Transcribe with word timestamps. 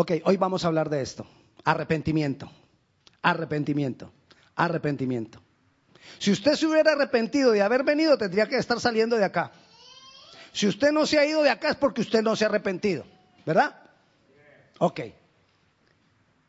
Ok, 0.00 0.12
hoy 0.24 0.38
vamos 0.38 0.64
a 0.64 0.68
hablar 0.68 0.88
de 0.88 1.02
esto. 1.02 1.26
Arrepentimiento. 1.62 2.50
Arrepentimiento. 3.20 4.10
Arrepentimiento. 4.56 5.42
Si 6.18 6.30
usted 6.30 6.54
se 6.54 6.66
hubiera 6.66 6.92
arrepentido 6.92 7.50
de 7.50 7.60
haber 7.60 7.84
venido, 7.84 8.16
tendría 8.16 8.48
que 8.48 8.56
estar 8.56 8.80
saliendo 8.80 9.16
de 9.16 9.26
acá. 9.26 9.52
Si 10.54 10.66
usted 10.66 10.90
no 10.90 11.04
se 11.04 11.18
ha 11.18 11.26
ido 11.26 11.42
de 11.42 11.50
acá 11.50 11.68
es 11.68 11.76
porque 11.76 12.00
usted 12.00 12.22
no 12.22 12.34
se 12.34 12.46
ha 12.46 12.48
arrepentido. 12.48 13.04
¿Verdad? 13.44 13.76
Ok. 14.78 15.00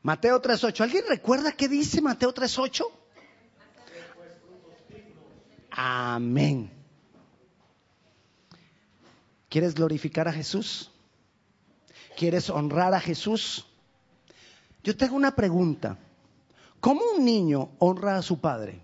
Mateo 0.01 0.41
3.8. 0.41 0.79
¿Alguien 0.79 1.03
recuerda 1.09 1.51
qué 1.51 1.67
dice 1.67 2.01
Mateo 2.01 2.33
3.8? 2.33 2.85
Amén. 5.71 6.71
¿Quieres 9.49 9.75
glorificar 9.75 10.29
a 10.29 10.31
Jesús? 10.31 10.90
¿Quieres 12.15 12.49
honrar 12.49 12.93
a 12.93 12.99
Jesús? 12.99 13.65
Yo 14.83 14.95
tengo 14.95 15.15
una 15.15 15.35
pregunta. 15.35 15.97
¿Cómo 16.79 17.01
un 17.15 17.25
niño 17.25 17.69
honra 17.79 18.17
a 18.17 18.21
su 18.21 18.39
padre? 18.39 18.81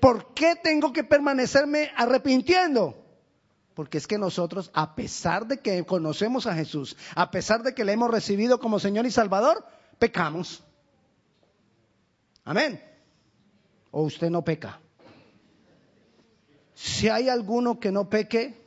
¿Por 0.00 0.34
qué 0.34 0.56
tengo 0.56 0.92
que 0.92 1.04
permanecerme 1.04 1.90
arrepintiendo? 1.96 3.03
Porque 3.74 3.98
es 3.98 4.06
que 4.06 4.18
nosotros, 4.18 4.70
a 4.72 4.94
pesar 4.94 5.46
de 5.46 5.58
que 5.58 5.84
conocemos 5.84 6.46
a 6.46 6.54
Jesús, 6.54 6.96
a 7.14 7.30
pesar 7.30 7.62
de 7.62 7.74
que 7.74 7.84
le 7.84 7.92
hemos 7.92 8.10
recibido 8.10 8.60
como 8.60 8.78
Señor 8.78 9.04
y 9.04 9.10
Salvador, 9.10 9.64
pecamos. 9.98 10.62
Amén. 12.44 12.80
¿O 13.90 14.02
usted 14.02 14.30
no 14.30 14.42
peca? 14.42 14.80
Si 16.74 17.08
hay 17.08 17.28
alguno 17.28 17.80
que 17.80 17.90
no 17.90 18.08
peque, 18.08 18.60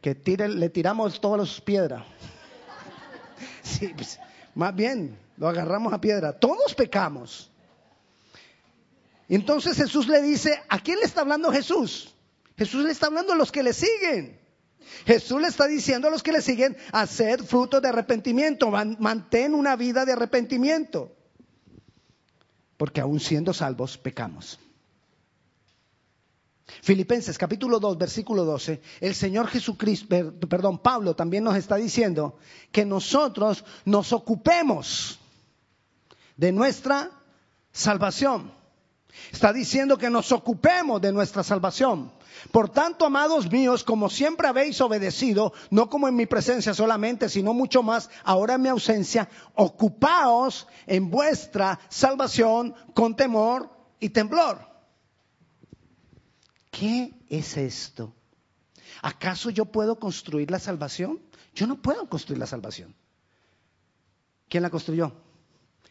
que 0.00 0.14
tire, 0.14 0.48
le 0.48 0.68
tiramos 0.70 1.20
todas 1.20 1.40
las 1.40 1.60
piedras. 1.60 2.04
Sí, 3.62 3.88
pues, 3.96 4.20
más 4.54 4.74
bien, 4.74 5.18
lo 5.38 5.48
agarramos 5.48 5.92
a 5.92 6.00
piedra. 6.00 6.38
Todos 6.38 6.74
pecamos. 6.74 7.50
Entonces 9.28 9.76
Jesús 9.76 10.06
le 10.06 10.20
dice, 10.20 10.62
¿a 10.68 10.78
quién 10.80 10.98
le 10.98 11.06
está 11.06 11.22
hablando 11.22 11.50
Jesús? 11.50 12.13
Jesús 12.56 12.84
le 12.84 12.92
está 12.92 13.06
hablando 13.06 13.32
a 13.32 13.36
los 13.36 13.50
que 13.50 13.62
le 13.62 13.72
siguen. 13.72 14.40
Jesús 15.06 15.40
le 15.40 15.48
está 15.48 15.66
diciendo 15.66 16.08
a 16.08 16.10
los 16.10 16.22
que 16.22 16.32
le 16.32 16.40
siguen, 16.40 16.76
hacer 16.92 17.42
fruto 17.42 17.80
de 17.80 17.88
arrepentimiento, 17.88 18.70
mantén 18.70 19.54
una 19.54 19.76
vida 19.76 20.04
de 20.04 20.12
arrepentimiento. 20.12 21.16
Porque 22.76 23.00
aún 23.00 23.20
siendo 23.20 23.52
salvos, 23.52 23.98
pecamos. 23.98 24.58
Filipenses 26.82 27.38
capítulo 27.38 27.78
2, 27.78 27.98
versículo 27.98 28.44
12, 28.44 28.80
el 29.00 29.14
Señor 29.14 29.48
Jesucristo, 29.48 30.06
perdón, 30.48 30.78
Pablo 30.78 31.14
también 31.14 31.44
nos 31.44 31.56
está 31.56 31.76
diciendo 31.76 32.38
que 32.72 32.84
nosotros 32.84 33.64
nos 33.84 34.12
ocupemos 34.12 35.18
de 36.36 36.52
nuestra 36.52 37.10
salvación. 37.72 38.52
Está 39.32 39.52
diciendo 39.52 39.98
que 39.98 40.10
nos 40.10 40.32
ocupemos 40.32 41.00
de 41.00 41.12
nuestra 41.12 41.42
salvación. 41.42 42.12
Por 42.50 42.68
tanto, 42.68 43.06
amados 43.06 43.50
míos, 43.50 43.84
como 43.84 44.10
siempre 44.10 44.48
habéis 44.48 44.80
obedecido, 44.80 45.52
no 45.70 45.88
como 45.88 46.08
en 46.08 46.16
mi 46.16 46.26
presencia 46.26 46.74
solamente, 46.74 47.28
sino 47.28 47.54
mucho 47.54 47.82
más 47.82 48.10
ahora 48.24 48.54
en 48.54 48.62
mi 48.62 48.68
ausencia, 48.68 49.28
ocupaos 49.54 50.66
en 50.86 51.10
vuestra 51.10 51.78
salvación 51.88 52.74
con 52.92 53.14
temor 53.14 53.70
y 54.00 54.10
temblor. 54.10 54.74
¿qué 56.74 57.14
es 57.28 57.56
esto? 57.56 58.12
¿Acaso 59.02 59.50
yo 59.50 59.66
puedo 59.66 59.98
construir 59.98 60.50
la 60.50 60.58
salvación? 60.58 61.20
Yo 61.54 61.66
no 61.66 61.80
puedo 61.80 62.08
construir 62.08 62.38
la 62.38 62.46
salvación. 62.46 62.94
¿Quién 64.48 64.62
la 64.62 64.70
construyó? 64.70 65.12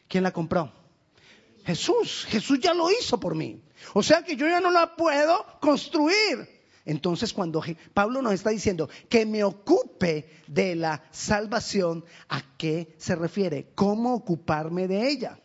¿Quién 0.07 0.23
la 0.23 0.31
compró? 0.31 0.72
Jesús. 1.66 2.25
Jesús 2.29 2.59
ya 2.59 2.74
lo 2.74 2.90
hizo 2.91 3.19
por 3.19 3.35
mí. 3.35 3.62
O 3.94 4.03
sea 4.03 4.24
que 4.24 4.35
yo 4.35 4.47
ya 4.47 4.59
no 4.59 4.72
la 4.72 4.96
puedo 4.96 5.46
construir. 5.59 6.63
Entonces 6.85 7.34
cuando 7.34 7.63
Pablo 7.94 8.22
nos 8.22 8.34
está 8.34 8.50
diciendo 8.50 8.90
que 9.07 9.25
me 9.25 9.44
ocupe 9.44 10.29
de 10.47 10.75
la 10.75 11.03
salvación, 11.12 12.03
¿a 12.28 12.41
qué 12.57 12.94
se 12.97 13.16
refiere? 13.16 13.72
¿Cómo 13.75 14.13
ocuparme 14.13 14.88
de 14.88 15.07
ella? 15.07 15.40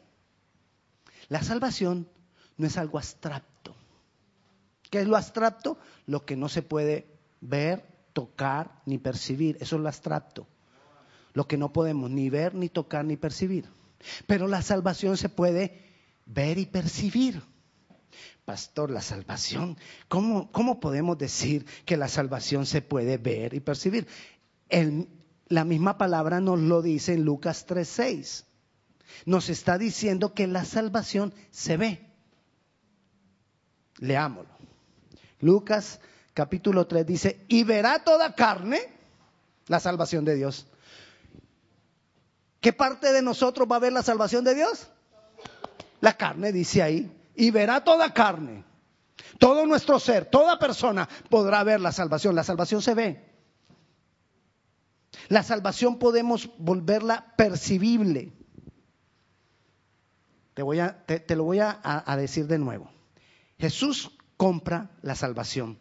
La 1.28 1.42
salvación 1.42 2.08
no 2.56 2.66
es 2.66 2.76
algo 2.76 2.98
abstracto. 2.98 3.76
¿Qué 4.90 5.00
es 5.00 5.06
lo 5.06 5.16
abstracto? 5.16 5.78
Lo 6.06 6.24
que 6.24 6.36
no 6.36 6.48
se 6.48 6.62
puede 6.62 7.06
ver, 7.40 7.84
tocar 8.12 8.82
ni 8.86 8.98
percibir. 8.98 9.56
Eso 9.60 9.76
es 9.76 9.82
lo 9.82 9.88
abstracto. 9.88 10.48
Lo 11.34 11.46
que 11.46 11.58
no 11.58 11.72
podemos 11.72 12.10
ni 12.10 12.30
ver, 12.30 12.54
ni 12.54 12.68
tocar, 12.68 13.04
ni 13.04 13.16
percibir. 13.16 13.68
Pero 14.26 14.48
la 14.48 14.62
salvación 14.62 15.16
se 15.16 15.28
puede 15.28 15.87
ver 16.28 16.58
y 16.58 16.66
percibir. 16.66 17.42
Pastor, 18.44 18.90
la 18.90 19.02
salvación, 19.02 19.76
¿cómo, 20.08 20.50
cómo 20.52 20.80
podemos 20.80 21.18
decir 21.18 21.66
que 21.84 21.96
la 21.96 22.08
salvación 22.08 22.64
se 22.64 22.80
puede 22.80 23.18
ver 23.18 23.54
y 23.54 23.60
percibir? 23.60 24.06
la 25.48 25.64
misma 25.64 25.96
palabra 25.96 26.40
nos 26.40 26.60
lo 26.60 26.82
dice 26.82 27.14
en 27.14 27.24
Lucas 27.24 27.66
3:6. 27.66 28.44
Nos 29.24 29.48
está 29.48 29.78
diciendo 29.78 30.34
que 30.34 30.46
la 30.46 30.66
salvación 30.66 31.32
se 31.50 31.78
ve. 31.78 32.06
Leámoslo. 33.96 34.52
Lucas 35.40 36.00
capítulo 36.34 36.86
3 36.86 37.06
dice, 37.06 37.44
y 37.48 37.64
verá 37.64 38.04
toda 38.04 38.34
carne 38.34 38.80
la 39.66 39.80
salvación 39.80 40.24
de 40.24 40.36
Dios. 40.36 40.66
¿Qué 42.60 42.72
parte 42.72 43.12
de 43.12 43.22
nosotros 43.22 43.66
va 43.70 43.76
a 43.76 43.80
ver 43.80 43.92
la 43.92 44.02
salvación 44.02 44.44
de 44.44 44.54
Dios? 44.54 44.88
La 46.00 46.16
carne, 46.16 46.52
dice 46.52 46.82
ahí, 46.82 47.12
y 47.34 47.50
verá 47.50 47.82
toda 47.82 48.12
carne. 48.12 48.64
Todo 49.38 49.66
nuestro 49.66 49.98
ser, 49.98 50.26
toda 50.26 50.58
persona 50.58 51.08
podrá 51.28 51.62
ver 51.64 51.80
la 51.80 51.92
salvación. 51.92 52.34
La 52.34 52.44
salvación 52.44 52.82
se 52.82 52.94
ve. 52.94 53.24
La 55.28 55.42
salvación 55.42 55.98
podemos 55.98 56.50
volverla 56.58 57.34
percibible. 57.36 58.32
Te, 60.54 60.62
voy 60.62 60.80
a, 60.80 61.04
te, 61.04 61.36
lo 61.36 61.44
voy 61.44 61.60
a 61.60 62.16
decir 62.16 62.46
de 62.46 62.58
nuevo. 62.58 62.90
Jesús 63.58 64.12
compra 64.36 64.90
la 65.02 65.14
salvación 65.14 65.78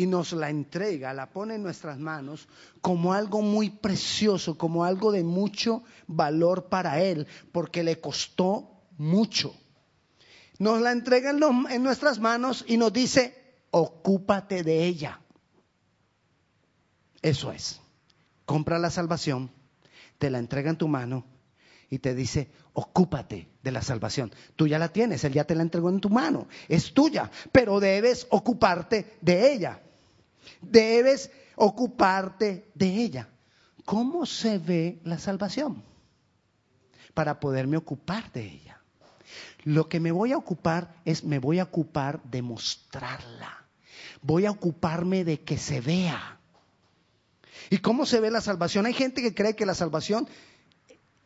y 0.00 0.06
nos 0.06 0.32
la 0.32 0.48
entrega, 0.48 1.12
la 1.12 1.28
pone 1.28 1.56
en 1.56 1.62
nuestras 1.62 1.98
manos 1.98 2.48
como 2.80 3.12
algo 3.12 3.42
muy 3.42 3.68
precioso, 3.68 4.56
como 4.56 4.86
algo 4.86 5.12
de 5.12 5.22
mucho 5.22 5.82
valor 6.06 6.70
para 6.70 7.02
Él, 7.02 7.26
porque 7.52 7.82
le 7.84 8.00
costó 8.00 8.80
mucho. 8.96 9.54
Nos 10.58 10.80
la 10.80 10.92
entrega 10.92 11.32
en, 11.32 11.82
nuestras 11.82 12.18
manos 12.18 12.64
y 12.66 12.78
nos 12.78 12.94
dice, 12.94 13.34
ocúpate 13.72 14.62
de 14.62 14.86
ella. 14.86 15.20
Eso 17.20 17.52
es. 17.52 17.78
Compra 18.46 18.78
la 18.78 18.88
salvación, 18.88 19.50
te 20.16 20.30
la 20.30 20.38
entrega 20.38 20.70
en 20.70 20.78
tu 20.78 20.88
mano 20.88 21.26
y 21.90 21.98
te 21.98 22.14
dice, 22.14 22.50
ocúpate 22.72 23.50
de 23.62 23.70
la 23.70 23.82
salvación. 23.82 24.32
Tú 24.56 24.66
ya 24.66 24.78
la 24.78 24.94
tienes, 24.94 25.24
Él 25.24 25.34
ya 25.34 25.44
te 25.44 25.54
la 25.54 25.62
entregó 25.62 25.90
en 25.90 26.00
tu 26.00 26.08
mano, 26.08 26.48
es 26.68 26.94
tuya, 26.94 27.30
pero 27.52 27.80
debes 27.80 28.26
ocuparte 28.30 29.18
de 29.20 29.52
ella. 29.52 29.82
Debes 30.60 31.30
ocuparte 31.56 32.70
de 32.74 32.86
ella. 32.86 33.28
¿Cómo 33.84 34.26
se 34.26 34.58
ve 34.58 35.00
la 35.04 35.18
salvación? 35.18 35.82
Para 37.14 37.40
poderme 37.40 37.76
ocupar 37.76 38.30
de 38.32 38.42
ella. 38.42 38.80
Lo 39.64 39.88
que 39.88 40.00
me 40.00 40.12
voy 40.12 40.32
a 40.32 40.38
ocupar 40.38 40.94
es, 41.04 41.24
me 41.24 41.38
voy 41.38 41.58
a 41.58 41.64
ocupar 41.64 42.22
de 42.24 42.42
mostrarla. 42.42 43.66
Voy 44.22 44.46
a 44.46 44.50
ocuparme 44.50 45.24
de 45.24 45.40
que 45.40 45.58
se 45.58 45.80
vea. 45.80 46.38
¿Y 47.68 47.78
cómo 47.78 48.06
se 48.06 48.20
ve 48.20 48.30
la 48.30 48.40
salvación? 48.40 48.86
Hay 48.86 48.94
gente 48.94 49.22
que 49.22 49.34
cree 49.34 49.54
que 49.54 49.66
la 49.66 49.74
salvación 49.74 50.28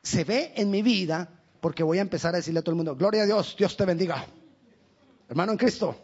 se 0.02 0.24
ve 0.24 0.52
en 0.56 0.70
mi 0.70 0.82
vida 0.82 1.30
porque 1.60 1.82
voy 1.82 1.98
a 1.98 2.02
empezar 2.02 2.34
a 2.34 2.38
decirle 2.38 2.60
a 2.60 2.62
todo 2.62 2.72
el 2.72 2.76
mundo, 2.76 2.94
gloria 2.94 3.22
a 3.22 3.26
Dios, 3.26 3.56
Dios 3.58 3.76
te 3.76 3.86
bendiga. 3.86 4.26
Hermano 5.28 5.52
en 5.52 5.58
Cristo, 5.58 5.96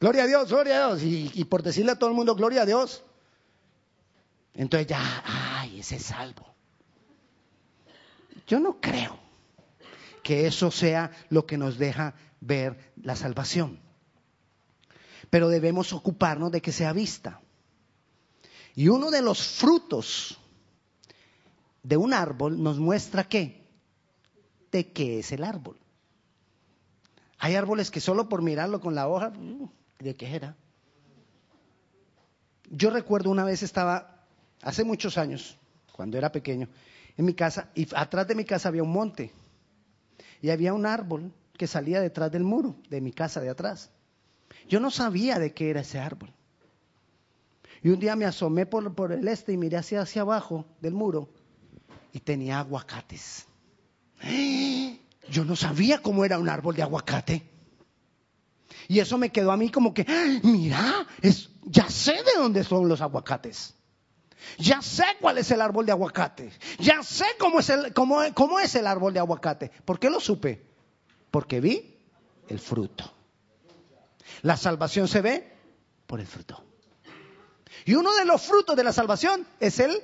gloria 0.00 0.24
a 0.24 0.26
Dios, 0.26 0.48
gloria 0.48 0.86
a 0.86 0.96
Dios. 0.96 1.02
Y, 1.34 1.44
por 1.44 1.62
decirle 1.62 1.92
a 1.92 1.98
todo 1.98 2.10
el 2.10 2.16
mundo, 2.16 2.34
gloria 2.34 2.62
a 2.62 2.66
Dios, 2.66 3.04
entonces 4.54 4.86
ya, 4.86 5.22
ay, 5.24 5.80
ese 5.80 5.96
es 5.96 6.04
salvo. 6.04 6.46
Yo 8.46 8.60
no 8.60 8.80
creo 8.80 9.18
que 10.22 10.46
eso 10.46 10.70
sea 10.70 11.10
lo 11.28 11.46
que 11.46 11.58
nos 11.58 11.78
deja 11.78 12.14
ver 12.40 12.92
la 13.02 13.16
salvación. 13.16 13.80
Pero 15.30 15.48
debemos 15.48 15.92
ocuparnos 15.92 16.52
de 16.52 16.60
que 16.60 16.72
sea 16.72 16.92
vista. 16.92 17.40
Y 18.74 18.88
uno 18.88 19.10
de 19.10 19.22
los 19.22 19.42
frutos 19.42 20.38
de 21.82 21.96
un 21.96 22.12
árbol 22.12 22.62
nos 22.62 22.78
muestra 22.78 23.24
qué? 23.24 23.64
De 24.70 24.92
qué 24.92 25.20
es 25.20 25.32
el 25.32 25.44
árbol. 25.44 25.78
Hay 27.38 27.54
árboles 27.54 27.90
que 27.90 28.00
solo 28.00 28.28
por 28.28 28.42
mirarlo 28.42 28.80
con 28.80 28.94
la 28.94 29.06
hoja, 29.06 29.28
uh, 29.28 29.70
¿de 30.04 30.14
qué 30.14 30.36
era? 30.36 30.56
Yo 32.70 32.90
recuerdo 32.90 33.30
una 33.30 33.44
vez 33.44 33.62
estaba, 33.62 34.24
hace 34.62 34.84
muchos 34.84 35.18
años, 35.18 35.58
cuando 35.92 36.18
era 36.18 36.30
pequeño, 36.30 36.68
en 37.16 37.24
mi 37.24 37.34
casa, 37.34 37.70
y 37.74 37.88
atrás 37.94 38.28
de 38.28 38.34
mi 38.34 38.44
casa 38.44 38.68
había 38.68 38.82
un 38.82 38.92
monte, 38.92 39.32
y 40.40 40.50
había 40.50 40.74
un 40.74 40.86
árbol 40.86 41.32
que 41.56 41.66
salía 41.66 42.00
detrás 42.00 42.30
del 42.30 42.44
muro 42.44 42.76
de 42.90 43.00
mi 43.00 43.12
casa 43.12 43.40
de 43.40 43.48
atrás. 43.48 43.90
Yo 44.68 44.80
no 44.80 44.90
sabía 44.90 45.38
de 45.38 45.52
qué 45.52 45.70
era 45.70 45.80
ese 45.80 45.98
árbol. 45.98 46.32
Y 47.82 47.90
un 47.90 48.00
día 48.00 48.16
me 48.16 48.24
asomé 48.24 48.66
por, 48.66 48.94
por 48.94 49.12
el 49.12 49.28
este 49.28 49.52
y 49.52 49.56
miré 49.56 49.76
hacia, 49.76 50.00
hacia 50.00 50.22
abajo 50.22 50.66
del 50.80 50.94
muro 50.94 51.28
y 52.12 52.20
tenía 52.20 52.58
aguacates. 52.58 53.46
Yo 55.30 55.44
no 55.44 55.54
sabía 55.54 56.00
cómo 56.00 56.24
era 56.24 56.38
un 56.38 56.48
árbol 56.48 56.74
de 56.74 56.82
aguacate. 56.82 57.53
Y 58.88 59.00
eso 59.00 59.18
me 59.18 59.30
quedó 59.30 59.52
a 59.52 59.56
mí 59.56 59.70
como 59.70 59.94
que, 59.94 60.06
mira, 60.42 61.06
es, 61.22 61.50
ya 61.64 61.88
sé 61.88 62.12
de 62.12 62.34
dónde 62.36 62.64
son 62.64 62.88
los 62.88 63.00
aguacates. 63.00 63.74
Ya 64.58 64.82
sé 64.82 65.04
cuál 65.20 65.38
es 65.38 65.50
el 65.50 65.60
árbol 65.60 65.86
de 65.86 65.92
aguacate. 65.92 66.52
Ya 66.78 67.02
sé 67.02 67.24
cómo 67.38 67.60
es 67.60 67.70
el, 67.70 67.92
cómo, 67.92 68.20
cómo 68.34 68.60
es 68.60 68.74
el 68.74 68.86
árbol 68.86 69.12
de 69.12 69.20
aguacate. 69.20 69.70
¿Por 69.84 69.98
qué 69.98 70.10
lo 70.10 70.20
supe? 70.20 70.64
Porque 71.30 71.60
vi 71.60 71.96
el 72.48 72.58
fruto. 72.58 73.10
La 74.42 74.56
salvación 74.56 75.08
se 75.08 75.20
ve 75.20 75.52
por 76.06 76.20
el 76.20 76.26
fruto. 76.26 76.62
Y 77.84 77.94
uno 77.94 78.14
de 78.14 78.24
los 78.24 78.42
frutos 78.42 78.76
de 78.76 78.84
la 78.84 78.92
salvación 78.92 79.46
es 79.60 79.80
el 79.80 80.02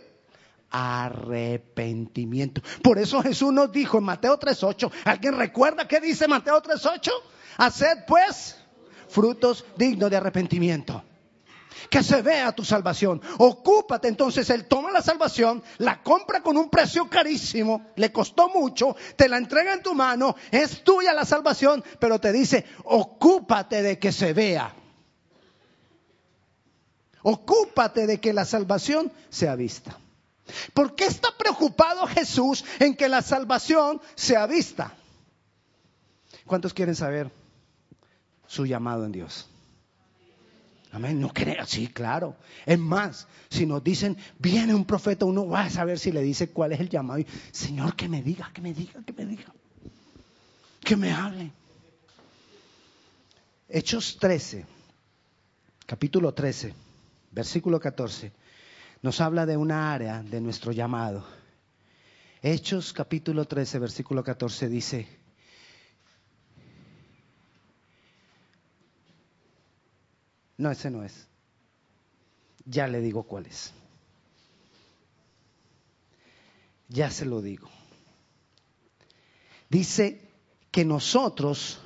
arrepentimiento. 0.70 2.62
Por 2.82 2.98
eso 2.98 3.22
Jesús 3.22 3.52
nos 3.52 3.72
dijo 3.72 3.98
en 3.98 4.04
Mateo 4.04 4.38
3.8, 4.38 4.90
¿alguien 5.04 5.36
recuerda 5.36 5.88
qué 5.88 6.00
dice 6.00 6.28
Mateo 6.28 6.62
3.8? 6.62 7.10
Haced 7.58 8.04
pues 8.06 8.59
frutos 9.10 9.64
dignos 9.76 10.10
de 10.10 10.16
arrepentimiento. 10.16 11.02
Que 11.88 12.02
se 12.02 12.22
vea 12.22 12.52
tu 12.52 12.64
salvación. 12.64 13.20
Ocúpate 13.38 14.08
entonces, 14.08 14.48
Él 14.50 14.66
toma 14.66 14.90
la 14.90 15.02
salvación, 15.02 15.62
la 15.78 16.02
compra 16.02 16.42
con 16.42 16.56
un 16.56 16.68
precio 16.68 17.08
carísimo, 17.08 17.86
le 17.96 18.12
costó 18.12 18.48
mucho, 18.48 18.96
te 19.16 19.28
la 19.28 19.38
entrega 19.38 19.72
en 19.72 19.82
tu 19.82 19.94
mano, 19.94 20.36
es 20.50 20.84
tuya 20.84 21.12
la 21.12 21.24
salvación, 21.24 21.82
pero 21.98 22.20
te 22.20 22.32
dice, 22.32 22.64
ocúpate 22.84 23.82
de 23.82 23.98
que 23.98 24.12
se 24.12 24.32
vea. 24.32 24.74
Ocúpate 27.22 28.06
de 28.06 28.20
que 28.20 28.32
la 28.32 28.44
salvación 28.44 29.12
sea 29.28 29.54
vista. 29.56 29.98
¿Por 30.74 30.94
qué 30.94 31.06
está 31.06 31.30
preocupado 31.36 32.06
Jesús 32.06 32.64
en 32.78 32.94
que 32.94 33.08
la 33.08 33.22
salvación 33.22 34.00
sea 34.14 34.46
vista? 34.46 34.94
¿Cuántos 36.46 36.74
quieren 36.74 36.96
saber 36.96 37.39
su 38.50 38.66
llamado 38.66 39.04
en 39.04 39.12
Dios? 39.12 39.48
Amén. 40.90 41.20
No 41.20 41.32
creo, 41.32 41.64
sí, 41.66 41.86
claro. 41.86 42.36
Es 42.66 42.78
más, 42.78 43.28
si 43.48 43.64
nos 43.64 43.84
dicen, 43.84 44.16
viene 44.38 44.74
un 44.74 44.84
profeta, 44.84 45.24
uno 45.24 45.46
va 45.46 45.62
a 45.62 45.70
saber 45.70 46.00
si 46.00 46.10
le 46.10 46.20
dice 46.20 46.50
cuál 46.50 46.72
es 46.72 46.80
el 46.80 46.88
llamado. 46.88 47.22
Señor, 47.52 47.94
que 47.94 48.08
me 48.08 48.22
diga, 48.22 48.50
que 48.52 48.60
me 48.60 48.74
diga, 48.74 49.00
que 49.04 49.12
me 49.12 49.24
diga. 49.24 49.54
Que 50.80 50.96
me 50.96 51.12
hable. 51.12 51.52
Hechos 53.68 54.16
13, 54.18 54.66
capítulo 55.86 56.34
13, 56.34 56.74
versículo 57.30 57.78
14 57.78 58.32
nos 59.02 59.20
habla 59.20 59.46
de 59.46 59.56
una 59.56 59.92
área 59.92 60.22
de 60.22 60.40
nuestro 60.40 60.72
llamado. 60.72 61.24
Hechos 62.42 62.92
capítulo 62.92 63.46
13, 63.46 63.78
versículo 63.78 64.22
14 64.22 64.68
dice, 64.68 65.08
no, 70.60 70.70
ese 70.70 70.90
no 70.90 71.02
es. 71.02 71.26
Ya 72.66 72.86
le 72.86 73.00
digo 73.00 73.22
cuál 73.22 73.46
es. 73.46 73.72
Ya 76.88 77.10
se 77.10 77.24
lo 77.24 77.40
digo. 77.40 77.68
Dice 79.70 80.28
que 80.70 80.84
nosotros 80.84 81.80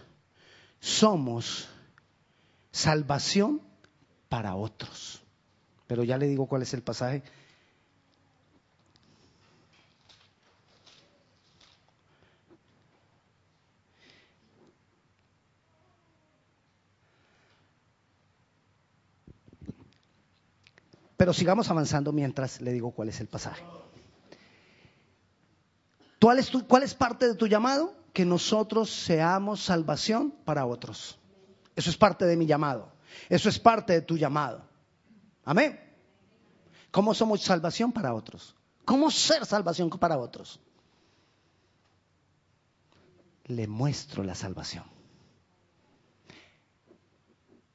somos 0.80 1.68
salvación 2.72 3.62
para 4.28 4.56
otros. 4.56 5.22
Pero 5.86 6.02
ya 6.02 6.18
le 6.18 6.26
digo 6.26 6.46
cuál 6.46 6.62
es 6.62 6.74
el 6.74 6.82
pasaje. 6.82 7.22
Pero 21.24 21.32
sigamos 21.32 21.70
avanzando 21.70 22.12
mientras 22.12 22.60
le 22.60 22.70
digo 22.70 22.90
cuál 22.90 23.08
es 23.08 23.18
el 23.18 23.28
pasaje. 23.28 23.64
¿Cuál 26.20 26.38
es, 26.38 26.50
¿Cuál 26.68 26.82
es 26.82 26.94
parte 26.94 27.26
de 27.26 27.34
tu 27.34 27.46
llamado? 27.46 27.96
Que 28.12 28.26
nosotros 28.26 28.90
seamos 28.90 29.64
salvación 29.64 30.32
para 30.44 30.66
otros. 30.66 31.18
Eso 31.74 31.88
es 31.88 31.96
parte 31.96 32.26
de 32.26 32.36
mi 32.36 32.44
llamado. 32.44 32.92
Eso 33.30 33.48
es 33.48 33.58
parte 33.58 33.94
de 33.94 34.02
tu 34.02 34.18
llamado. 34.18 34.68
Amén. 35.46 35.80
¿Cómo 36.90 37.14
somos 37.14 37.40
salvación 37.40 37.90
para 37.90 38.12
otros? 38.12 38.54
¿Cómo 38.84 39.10
ser 39.10 39.46
salvación 39.46 39.88
para 39.88 40.18
otros? 40.18 40.60
Le 43.46 43.66
muestro 43.66 44.22
la 44.24 44.34
salvación. 44.34 44.84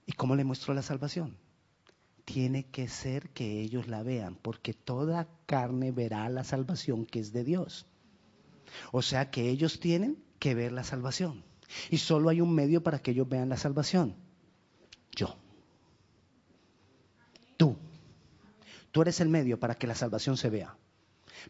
¿Y 0.06 0.12
cómo 0.12 0.36
le 0.36 0.44
muestro 0.44 0.75
la 0.75 0.84
salvación? 0.84 1.49
Tiene 2.31 2.67
que 2.67 2.88
ser 2.88 3.29
que 3.29 3.59
ellos 3.59 3.88
la 3.88 4.03
vean, 4.03 4.36
porque 4.36 4.75
toda 4.75 5.27
carne 5.48 5.91
verá 5.91 6.29
la 6.29 6.43
salvación 6.43 7.07
que 7.07 7.19
es 7.19 7.33
de 7.33 7.43
Dios. 7.43 7.88
O 8.91 9.01
sea 9.01 9.31
que 9.31 9.50
ellos 9.50 9.79
tienen 9.79 10.24
que 10.38 10.53
ver 10.53 10.71
la 10.71 10.83
salvación. 10.83 11.43
Y 11.89 11.98
solo 11.98 12.29
hay 12.29 12.39
un 12.39 12.53
medio 12.53 12.83
para 12.83 13.00
que 13.00 13.12
ellos 13.12 13.27
vean 13.27 13.50
la 13.50 13.57
salvación. 13.57 14.15
Yo. 15.15 15.36
Tú. 17.57 17.75
Tú 18.91 19.01
eres 19.01 19.19
el 19.21 19.29
medio 19.29 19.59
para 19.59 19.74
que 19.74 19.88
la 19.88 19.95
salvación 19.95 20.38
se 20.38 20.51
vea. 20.51 20.77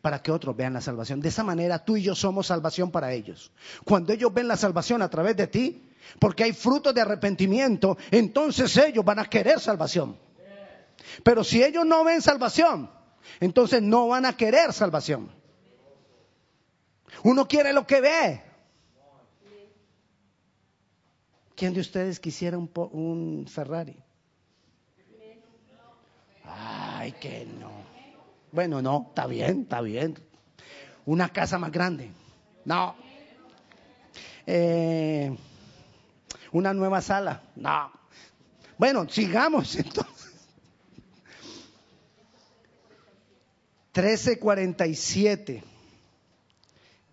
para 0.01 0.21
que 0.21 0.31
otros 0.31 0.55
vean 0.55 0.71
la 0.71 0.81
salvación. 0.81 1.19
De 1.19 1.27
esa 1.27 1.43
manera 1.43 1.83
tú 1.83 1.97
y 1.97 2.03
yo 2.03 2.15
somos 2.15 2.47
salvación 2.47 2.89
para 2.89 3.11
ellos. 3.11 3.51
Cuando 3.83 4.13
ellos 4.13 4.33
ven 4.33 4.47
la 4.47 4.55
salvación 4.55 5.01
a 5.01 5.09
través 5.09 5.35
de 5.35 5.47
ti, 5.47 5.83
porque 6.19 6.45
hay 6.45 6.53
frutos 6.53 6.93
de 6.93 7.01
arrepentimiento, 7.01 7.97
entonces 8.11 8.77
ellos 8.77 9.03
van 9.03 9.19
a 9.19 9.25
querer 9.25 9.59
salvación. 9.59 10.28
Pero 11.23 11.43
si 11.43 11.63
ellos 11.63 11.85
no 11.85 12.03
ven 12.03 12.21
salvación, 12.21 12.89
entonces 13.39 13.81
no 13.81 14.07
van 14.07 14.25
a 14.25 14.35
querer 14.35 14.73
salvación. 14.73 15.31
Uno 17.23 17.47
quiere 17.47 17.73
lo 17.73 17.85
que 17.85 18.01
ve. 18.01 18.43
¿Quién 21.55 21.73
de 21.73 21.81
ustedes 21.81 22.19
quisiera 22.19 22.57
un, 22.57 23.45
Ferrari? 23.49 23.97
Ay, 26.45 27.11
que 27.13 27.45
no. 27.45 27.71
Bueno, 28.51 28.81
no, 28.81 29.07
está 29.09 29.27
bien, 29.27 29.63
está 29.63 29.81
bien. 29.81 30.17
Una 31.05 31.29
casa 31.29 31.57
más 31.57 31.71
grande. 31.71 32.11
No. 32.63 32.95
Eh, 34.47 35.35
una 36.51 36.73
nueva 36.73 37.01
sala. 37.01 37.43
No. 37.55 37.91
Bueno, 38.77 39.07
sigamos 39.09 39.75
entonces. 39.75 40.18
1347. 43.93 45.63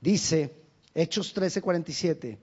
Dice, 0.00 0.54
Hechos 0.94 1.34
13:47, 1.34 2.38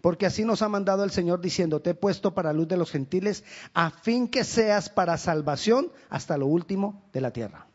porque 0.00 0.26
así 0.26 0.44
nos 0.44 0.62
ha 0.62 0.68
mandado 0.68 1.04
el 1.04 1.10
Señor 1.10 1.40
diciendo, 1.40 1.80
te 1.80 1.90
he 1.90 1.94
puesto 1.94 2.34
para 2.34 2.52
luz 2.52 2.68
de 2.68 2.76
los 2.76 2.90
gentiles, 2.90 3.44
a 3.74 3.90
fin 3.90 4.28
que 4.28 4.44
seas 4.44 4.88
para 4.88 5.16
salvación 5.18 5.92
hasta 6.08 6.36
lo 6.36 6.46
último 6.46 7.08
de 7.12 7.20
la 7.20 7.32
tierra. 7.32 7.66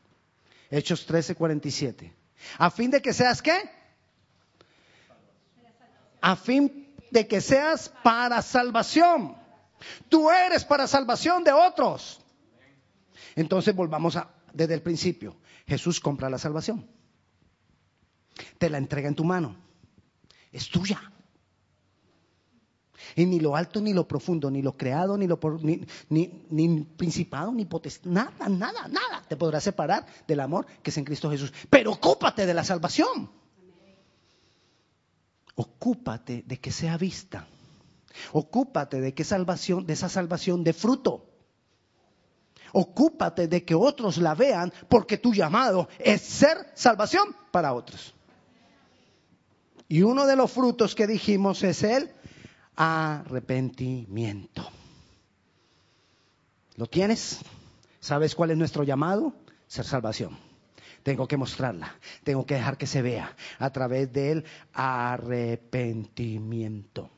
Hechos 0.69 1.07
13:47. 1.07 2.11
A 2.57 2.71
fin 2.71 2.91
de 2.91 3.01
que 3.01 3.13
seas 3.13 3.41
qué? 3.41 3.69
A 6.21 6.35
fin 6.35 6.93
de 7.11 7.27
que 7.27 7.41
seas 7.41 7.89
para 8.03 8.41
salvación. 8.41 9.35
Tú 10.09 10.29
eres 10.29 10.63
para 10.63 10.87
salvación 10.87 11.43
de 11.43 11.51
otros. 11.51 12.21
Entonces 13.35 13.75
volvamos 13.75 14.15
a, 14.15 14.29
desde 14.53 14.73
el 14.75 14.81
principio. 14.81 15.35
Jesús 15.73 15.99
compra 15.99 16.29
la 16.29 16.37
salvación 16.37 16.85
te 18.57 18.69
la 18.69 18.77
entrega 18.77 19.07
en 19.07 19.15
tu 19.15 19.23
mano. 19.23 19.55
Es 20.51 20.69
tuya. 20.69 21.01
Y 23.15 23.25
ni 23.25 23.39
lo 23.39 23.55
alto, 23.55 23.81
ni 23.81 23.93
lo 23.93 24.07
profundo, 24.07 24.49
ni 24.49 24.61
lo 24.61 24.77
creado, 24.77 25.17
ni 25.17 25.27
lo 25.27 25.37
ni, 25.61 25.85
ni, 26.49 26.81
principado, 26.97 27.51
ni 27.51 27.65
potestad, 27.65 28.09
nada, 28.09 28.49
nada, 28.49 28.87
nada 28.87 29.23
te 29.27 29.35
podrá 29.35 29.59
separar 29.59 30.05
del 30.27 30.39
amor 30.39 30.65
que 30.81 30.89
es 30.89 30.97
en 30.97 31.03
Cristo 31.03 31.29
Jesús. 31.29 31.53
Pero 31.69 31.91
ocúpate 31.91 32.45
de 32.45 32.53
la 32.53 32.63
salvación. 32.63 33.29
Ocúpate 35.55 36.43
de 36.47 36.59
que 36.59 36.71
sea 36.71 36.97
vista. 36.97 37.47
Ocúpate 38.31 39.01
de 39.01 39.13
que 39.13 39.23
salvación, 39.23 39.85
de 39.85 39.93
esa 39.93 40.09
salvación 40.09 40.63
de 40.63 40.73
fruto. 40.73 41.32
Ocúpate 42.73 43.47
de 43.47 43.63
que 43.63 43.75
otros 43.75 44.17
la 44.17 44.35
vean, 44.35 44.73
porque 44.89 45.17
tu 45.17 45.33
llamado 45.33 45.87
es 45.99 46.21
ser 46.21 46.57
salvación 46.73 47.33
para 47.51 47.73
otros. 47.73 48.13
Y 49.87 50.01
uno 50.01 50.25
de 50.25 50.35
los 50.35 50.51
frutos 50.51 50.95
que 50.95 51.05
dijimos 51.05 51.61
es 51.63 51.83
el 51.83 52.11
arrepentimiento. 52.75 54.67
¿Lo 56.75 56.87
tienes? 56.87 57.41
¿Sabes 57.99 58.33
cuál 58.33 58.49
es 58.51 58.57
nuestro 58.57 58.83
llamado? 58.83 59.33
Ser 59.67 59.85
salvación. 59.85 60.35
Tengo 61.03 61.27
que 61.27 61.37
mostrarla, 61.37 61.93
tengo 62.23 62.43
que 62.45 62.55
dejar 62.55 62.77
que 62.77 62.87
se 62.87 63.03
vea 63.03 63.35
a 63.59 63.69
través 63.69 64.11
del 64.11 64.43
arrepentimiento. 64.73 67.11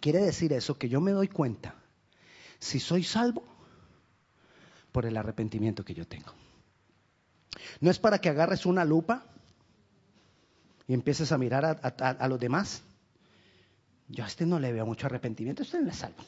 Quiere 0.00 0.20
decir 0.20 0.52
eso 0.52 0.78
que 0.78 0.88
yo 0.88 1.00
me 1.00 1.12
doy 1.12 1.28
cuenta 1.28 1.74
si 2.58 2.80
soy 2.80 3.04
salvo 3.04 3.44
por 4.92 5.06
el 5.06 5.16
arrepentimiento 5.16 5.84
que 5.84 5.94
yo 5.94 6.06
tengo. 6.06 6.32
No 7.80 7.90
es 7.90 7.98
para 7.98 8.18
que 8.18 8.28
agarres 8.28 8.66
una 8.66 8.84
lupa 8.84 9.24
y 10.86 10.94
empieces 10.94 11.32
a 11.32 11.38
mirar 11.38 11.64
a, 11.64 12.28
los 12.28 12.40
demás. 12.40 12.82
Yo 14.08 14.24
a 14.24 14.26
este 14.26 14.46
no 14.46 14.58
le 14.58 14.72
veo 14.72 14.86
mucho 14.86 15.06
arrepentimiento, 15.06 15.62
este 15.62 15.78
no 15.78 15.86
le 15.86 15.92
salvo. 15.92 16.22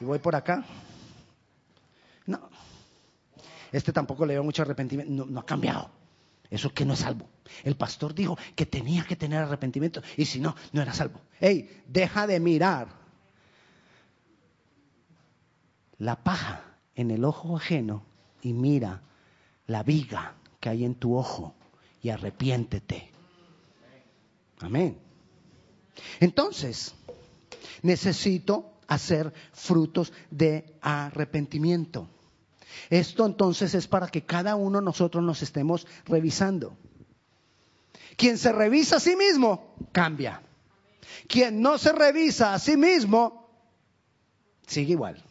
Y 0.00 0.04
voy 0.04 0.18
por 0.18 0.34
acá. 0.34 0.64
No. 2.26 2.48
Este 3.70 3.92
tampoco 3.92 4.26
le 4.26 4.34
veo 4.34 4.44
mucho 4.44 4.62
arrepentimiento. 4.62 5.26
No 5.26 5.40
ha 5.40 5.46
cambiado. 5.46 6.01
Eso 6.52 6.68
es 6.68 6.74
que 6.74 6.84
no 6.84 6.92
es 6.92 6.98
salvo. 6.98 7.30
El 7.64 7.76
pastor 7.76 8.14
dijo 8.14 8.36
que 8.54 8.66
tenía 8.66 9.04
que 9.04 9.16
tener 9.16 9.38
arrepentimiento 9.38 10.02
y 10.18 10.26
si 10.26 10.38
no, 10.38 10.54
no 10.72 10.82
era 10.82 10.92
salvo. 10.92 11.18
Ey, 11.40 11.82
deja 11.86 12.26
de 12.26 12.38
mirar 12.40 12.88
la 15.96 16.22
paja 16.22 16.76
en 16.94 17.10
el 17.10 17.24
ojo 17.24 17.56
ajeno 17.56 18.04
y 18.42 18.52
mira 18.52 19.00
la 19.66 19.82
viga 19.82 20.34
que 20.60 20.68
hay 20.68 20.84
en 20.84 20.94
tu 20.94 21.16
ojo 21.16 21.54
y 22.02 22.10
arrepiéntete. 22.10 23.10
Amén. 24.60 24.98
Entonces, 26.20 26.94
necesito 27.80 28.74
hacer 28.88 29.32
frutos 29.54 30.12
de 30.30 30.76
arrepentimiento. 30.82 32.10
Esto 32.90 33.26
entonces 33.26 33.74
es 33.74 33.86
para 33.88 34.08
que 34.08 34.24
cada 34.24 34.56
uno 34.56 34.78
de 34.78 34.84
nosotros 34.84 35.22
nos 35.22 35.42
estemos 35.42 35.86
revisando. 36.04 36.76
Quien 38.16 38.38
se 38.38 38.52
revisa 38.52 38.96
a 38.96 39.00
sí 39.00 39.16
mismo, 39.16 39.74
cambia. 39.92 40.42
Quien 41.28 41.60
no 41.60 41.78
se 41.78 41.92
revisa 41.92 42.54
a 42.54 42.58
sí 42.58 42.76
mismo, 42.76 43.48
sigue 44.66 44.92
igual. 44.92 45.22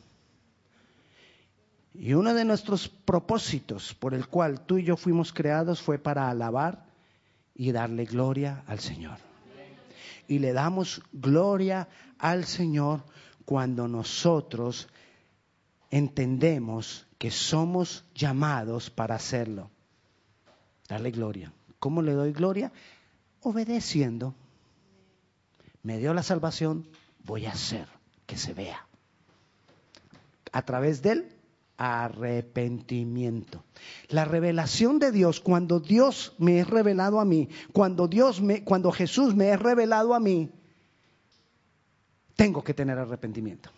Y 1.93 2.13
uno 2.13 2.33
de 2.33 2.45
nuestros 2.45 2.87
propósitos 2.87 3.93
por 3.93 4.13
el 4.13 4.27
cual 4.27 4.61
tú 4.65 4.77
y 4.77 4.83
yo 4.83 4.95
fuimos 4.95 5.33
creados 5.33 5.81
fue 5.81 5.99
para 5.99 6.29
alabar 6.29 6.85
y 7.53 7.71
darle 7.71 8.05
gloria 8.05 8.63
al 8.65 8.79
Señor. 8.79 9.17
Y 10.27 10.39
le 10.39 10.53
damos 10.53 11.01
gloria 11.11 11.89
al 12.17 12.45
Señor 12.45 13.03
cuando 13.45 13.87
nosotros 13.87 14.87
entendemos 15.91 17.05
que 17.19 17.29
somos 17.29 18.05
llamados 18.15 18.89
para 18.89 19.15
hacerlo. 19.15 19.69
Darle 20.87 21.11
gloria. 21.11 21.53
¿Cómo 21.79 22.01
le 22.01 22.13
doy 22.13 22.31
gloria? 22.31 22.71
Obedeciendo. 23.41 24.33
Me 25.83 25.97
dio 25.97 26.13
la 26.13 26.23
salvación, 26.23 26.87
voy 27.23 27.45
a 27.45 27.51
hacer 27.51 27.87
que 28.25 28.37
se 28.37 28.53
vea. 28.53 28.87
A 30.51 30.63
través 30.63 31.01
de 31.01 31.11
él 31.11 31.35
arrepentimiento. 31.77 33.63
La 34.09 34.23
revelación 34.23 34.99
de 34.99 35.11
Dios, 35.11 35.39
cuando 35.39 35.79
Dios 35.79 36.35
me 36.37 36.59
es 36.59 36.69
revelado 36.69 37.19
a 37.19 37.25
mí, 37.25 37.49
cuando 37.73 38.07
Dios 38.07 38.39
me, 38.39 38.63
cuando 38.63 38.91
Jesús 38.91 39.33
me 39.35 39.51
es 39.51 39.59
revelado 39.59 40.13
a 40.13 40.19
mí, 40.19 40.51
tengo 42.35 42.63
que 42.63 42.75
tener 42.75 42.99
arrepentimiento. 42.99 43.71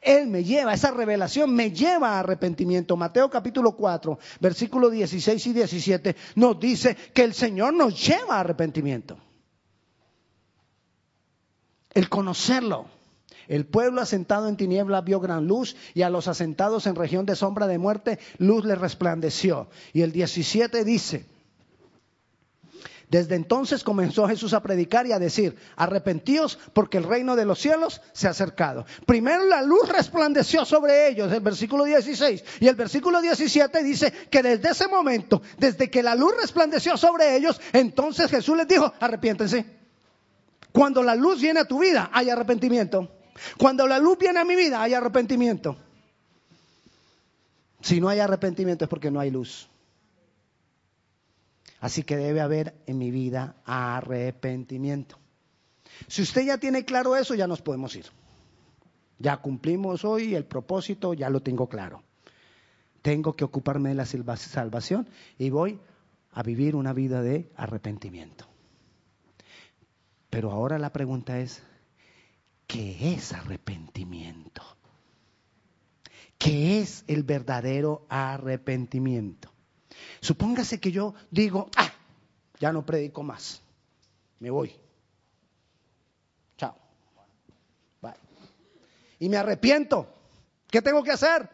Él 0.00 0.26
me 0.26 0.44
lleva, 0.44 0.74
esa 0.74 0.90
revelación 0.90 1.54
me 1.54 1.70
lleva 1.70 2.12
a 2.12 2.20
arrepentimiento. 2.20 2.96
Mateo 2.96 3.28
capítulo 3.30 3.72
4, 3.72 4.18
versículos 4.40 4.92
16 4.92 5.46
y 5.46 5.52
17 5.52 6.16
nos 6.36 6.58
dice 6.58 6.96
que 7.14 7.24
el 7.24 7.34
Señor 7.34 7.74
nos 7.74 8.06
lleva 8.06 8.36
a 8.36 8.40
arrepentimiento. 8.40 9.18
El 11.92 12.08
conocerlo 12.08 12.86
el 13.48 13.64
pueblo 13.64 14.02
asentado 14.02 14.48
en 14.48 14.58
tinieblas 14.58 15.04
vio 15.04 15.20
gran 15.20 15.46
luz 15.46 15.74
y 15.94 16.02
a 16.02 16.10
los 16.10 16.28
asentados 16.28 16.86
en 16.86 16.94
región 16.94 17.24
de 17.24 17.34
sombra 17.34 17.66
de 17.66 17.78
muerte 17.78 18.18
luz 18.36 18.64
le 18.64 18.74
resplandeció. 18.74 19.68
Y 19.94 20.02
el 20.02 20.12
17 20.12 20.84
dice, 20.84 21.24
desde 23.10 23.36
entonces 23.36 23.84
comenzó 23.84 24.28
Jesús 24.28 24.52
a 24.52 24.62
predicar 24.62 25.06
y 25.06 25.12
a 25.12 25.18
decir, 25.18 25.56
arrepentíos 25.76 26.58
porque 26.74 26.98
el 26.98 27.04
reino 27.04 27.36
de 27.36 27.46
los 27.46 27.58
cielos 27.58 28.02
se 28.12 28.26
ha 28.26 28.30
acercado. 28.30 28.84
Primero 29.06 29.44
la 29.44 29.62
luz 29.62 29.88
resplandeció 29.88 30.66
sobre 30.66 31.08
ellos, 31.08 31.32
el 31.32 31.40
versículo 31.40 31.84
16. 31.84 32.44
Y 32.60 32.68
el 32.68 32.74
versículo 32.74 33.22
17 33.22 33.82
dice 33.82 34.12
que 34.30 34.42
desde 34.42 34.70
ese 34.70 34.88
momento, 34.88 35.40
desde 35.56 35.88
que 35.88 36.02
la 36.02 36.14
luz 36.14 36.34
resplandeció 36.38 36.96
sobre 36.98 37.34
ellos, 37.34 37.60
entonces 37.72 38.30
Jesús 38.30 38.56
les 38.56 38.68
dijo, 38.68 38.92
arrepiéntense. 39.00 39.64
Cuando 40.72 41.02
la 41.02 41.14
luz 41.14 41.40
viene 41.40 41.60
a 41.60 41.64
tu 41.64 41.78
vida, 41.78 42.10
hay 42.12 42.28
arrepentimiento. 42.28 43.10
Cuando 43.56 43.86
la 43.86 43.98
luz 43.98 44.18
viene 44.18 44.40
a 44.40 44.44
mi 44.44 44.54
vida, 44.54 44.82
hay 44.82 44.92
arrepentimiento. 44.92 45.78
Si 47.80 48.00
no 48.00 48.08
hay 48.08 48.20
arrepentimiento 48.20 48.84
es 48.84 48.90
porque 48.90 49.10
no 49.10 49.18
hay 49.18 49.30
luz. 49.30 49.68
Así 51.80 52.02
que 52.02 52.16
debe 52.16 52.40
haber 52.40 52.74
en 52.86 52.98
mi 52.98 53.10
vida 53.10 53.56
arrepentimiento. 53.64 55.18
Si 56.06 56.22
usted 56.22 56.42
ya 56.46 56.58
tiene 56.58 56.84
claro 56.84 57.16
eso, 57.16 57.34
ya 57.34 57.46
nos 57.46 57.62
podemos 57.62 57.94
ir. 57.96 58.06
Ya 59.18 59.36
cumplimos 59.38 60.04
hoy 60.04 60.34
el 60.34 60.44
propósito, 60.44 61.14
ya 61.14 61.28
lo 61.30 61.40
tengo 61.40 61.68
claro. 61.68 62.02
tengo 63.02 63.34
que 63.36 63.44
ocuparme 63.44 63.90
de 63.90 63.94
la 63.94 64.06
salvación 64.06 65.08
y 65.38 65.50
voy 65.50 65.80
a 66.32 66.42
vivir 66.42 66.76
una 66.76 66.92
vida 66.92 67.22
de 67.22 67.50
arrepentimiento. 67.56 68.46
Pero 70.30 70.50
ahora 70.50 70.78
la 70.78 70.92
pregunta 70.92 71.38
es, 71.38 71.62
¿qué 72.66 73.14
es 73.14 73.32
arrepentimiento? 73.32 74.62
¿Qué 76.36 76.80
es 76.80 77.04
el 77.06 77.22
verdadero 77.22 78.04
arrepentimiento? 78.08 79.50
Supóngase 80.20 80.80
que 80.80 80.90
yo 80.90 81.14
digo, 81.30 81.70
ah, 81.76 81.92
ya 82.58 82.72
no 82.72 82.84
predico 82.84 83.22
más, 83.22 83.62
me 84.40 84.50
voy. 84.50 84.72
Chao. 86.56 86.74
Bye. 88.00 88.14
Y 89.20 89.28
me 89.28 89.36
arrepiento. 89.36 90.14
¿Qué 90.70 90.82
tengo 90.82 91.02
que 91.02 91.12
hacer? 91.12 91.48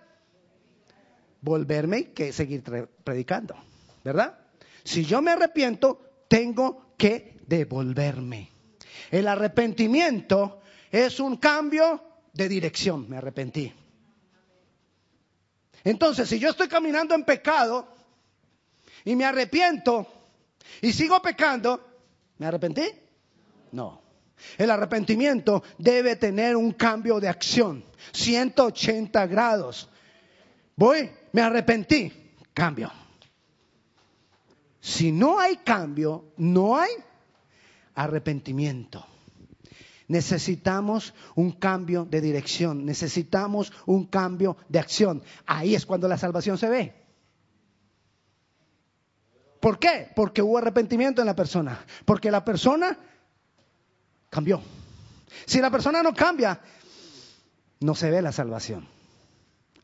Volverme 1.40 1.98
y 1.98 2.04
que 2.06 2.32
seguir 2.32 2.62
predicando, 3.04 3.54
¿verdad? 4.02 4.38
Si 4.82 5.04
yo 5.04 5.22
me 5.22 5.30
arrepiento, 5.30 6.24
tengo 6.28 6.94
que 6.96 7.38
devolverme. 7.46 8.50
El 9.10 9.28
arrepentimiento 9.28 10.62
es 10.90 11.20
un 11.20 11.36
cambio 11.36 12.02
de 12.32 12.48
dirección, 12.48 13.08
me 13.08 13.16
arrepentí. 13.16 13.72
Entonces, 15.84 16.28
si 16.28 16.38
yo 16.38 16.48
estoy 16.48 16.68
caminando 16.68 17.14
en 17.14 17.24
pecado 17.24 17.93
y 19.04 19.16
me 19.16 19.24
arrepiento 19.24 20.06
y 20.80 20.92
sigo 20.92 21.20
pecando, 21.20 21.80
¿me 22.38 22.46
arrepentí? 22.46 22.84
No. 23.72 24.02
El 24.58 24.70
arrepentimiento 24.70 25.62
debe 25.78 26.16
tener 26.16 26.56
un 26.56 26.72
cambio 26.72 27.20
de 27.20 27.28
acción, 27.28 27.84
180 28.12 29.26
grados. 29.26 29.88
Voy, 30.76 31.10
me 31.32 31.40
arrepentí, 31.40 32.12
cambio. 32.52 32.90
Si 34.80 35.12
no 35.12 35.38
hay 35.38 35.56
cambio, 35.58 36.32
no 36.36 36.76
hay 36.76 36.90
arrepentimiento. 37.94 39.04
Necesitamos 40.08 41.14
un 41.34 41.52
cambio 41.52 42.04
de 42.04 42.20
dirección, 42.20 42.84
necesitamos 42.84 43.72
un 43.86 44.06
cambio 44.06 44.58
de 44.68 44.78
acción. 44.78 45.22
Ahí 45.46 45.74
es 45.74 45.86
cuando 45.86 46.08
la 46.08 46.18
salvación 46.18 46.58
se 46.58 46.68
ve. 46.68 47.03
¿Por 49.64 49.78
qué? 49.78 50.10
Porque 50.14 50.42
hubo 50.42 50.58
arrepentimiento 50.58 51.22
en 51.22 51.26
la 51.26 51.34
persona. 51.34 51.82
Porque 52.04 52.30
la 52.30 52.44
persona 52.44 52.98
cambió. 54.28 54.60
Si 55.46 55.58
la 55.62 55.70
persona 55.70 56.02
no 56.02 56.12
cambia, 56.12 56.60
no 57.80 57.94
se 57.94 58.10
ve 58.10 58.20
la 58.20 58.32
salvación. 58.32 58.86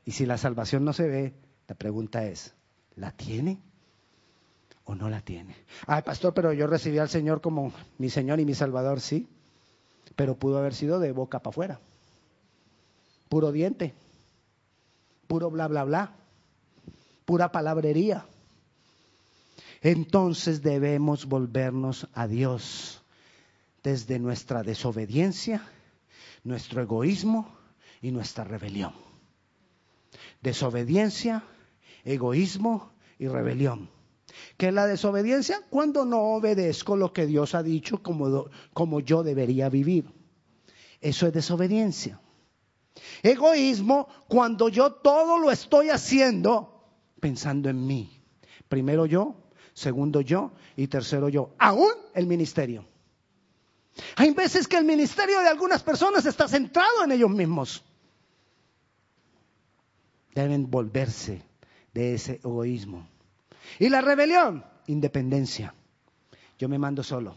Y 0.04 0.12
si 0.12 0.26
la 0.26 0.36
salvación 0.36 0.84
no 0.84 0.92
se 0.92 1.08
ve, 1.08 1.34
la 1.66 1.74
pregunta 1.74 2.26
es, 2.26 2.52
¿la 2.96 3.12
tiene 3.12 3.58
o 4.84 4.94
no 4.94 5.08
la 5.08 5.22
tiene? 5.22 5.56
Ay, 5.86 6.02
pastor, 6.02 6.34
pero 6.34 6.52
yo 6.52 6.66
recibí 6.66 6.98
al 6.98 7.08
Señor 7.08 7.40
como 7.40 7.72
mi 7.96 8.10
Señor 8.10 8.38
y 8.38 8.44
mi 8.44 8.54
Salvador, 8.54 9.00
sí 9.00 9.26
pero 10.20 10.34
pudo 10.34 10.58
haber 10.58 10.74
sido 10.74 10.98
de 10.98 11.12
boca 11.12 11.38
para 11.38 11.50
afuera. 11.50 11.80
Puro 13.30 13.52
diente, 13.52 13.94
puro 15.26 15.50
bla, 15.50 15.66
bla, 15.66 15.84
bla, 15.84 16.12
pura 17.24 17.50
palabrería. 17.50 18.26
Entonces 19.82 20.62
debemos 20.62 21.26
volvernos 21.26 22.08
a 22.12 22.26
Dios 22.26 23.02
desde 23.82 24.18
nuestra 24.18 24.62
desobediencia, 24.62 25.62
nuestro 26.44 26.82
egoísmo 26.82 27.48
y 28.02 28.10
nuestra 28.10 28.44
rebelión. 28.44 28.92
Desobediencia, 30.42 31.44
egoísmo 32.04 32.92
y 33.18 33.28
rebelión. 33.28 33.88
¿Qué 34.56 34.68
es 34.68 34.74
la 34.74 34.86
desobediencia? 34.86 35.60
Cuando 35.70 36.04
no 36.04 36.34
obedezco 36.34 36.96
lo 36.96 37.12
que 37.12 37.26
Dios 37.26 37.54
ha 37.54 37.62
dicho 37.62 38.02
como, 38.02 38.48
como 38.72 39.00
yo 39.00 39.22
debería 39.22 39.68
vivir. 39.68 40.06
Eso 41.00 41.26
es 41.26 41.32
desobediencia. 41.32 42.20
Egoísmo, 43.22 44.08
cuando 44.28 44.68
yo 44.68 44.92
todo 44.92 45.38
lo 45.38 45.50
estoy 45.50 45.88
haciendo 45.88 46.84
pensando 47.18 47.68
en 47.68 47.86
mí. 47.86 48.22
Primero 48.68 49.06
yo, 49.06 49.34
segundo 49.80 50.20
yo 50.20 50.52
y 50.76 50.88
tercero 50.88 51.28
yo. 51.28 51.54
Aún 51.58 51.92
el 52.14 52.26
ministerio. 52.26 52.84
Hay 54.16 54.30
veces 54.32 54.68
que 54.68 54.76
el 54.76 54.84
ministerio 54.84 55.40
de 55.40 55.48
algunas 55.48 55.82
personas 55.82 56.26
está 56.26 56.46
centrado 56.48 57.04
en 57.04 57.12
ellos 57.12 57.30
mismos. 57.30 57.82
Deben 60.34 60.70
volverse 60.70 61.42
de 61.94 62.14
ese 62.14 62.40
egoísmo. 62.44 63.08
Y 63.78 63.88
la 63.88 64.00
rebelión, 64.00 64.64
independencia. 64.86 65.74
Yo 66.58 66.68
me 66.68 66.78
mando 66.78 67.02
solo. 67.02 67.34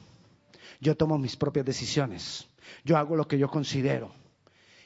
Yo 0.81 0.97
tomo 0.97 1.17
mis 1.17 1.37
propias 1.37 1.65
decisiones. 1.65 2.47
Yo 2.83 2.97
hago 2.97 3.15
lo 3.15 3.27
que 3.27 3.39
yo 3.39 3.49
considero. 3.49 4.11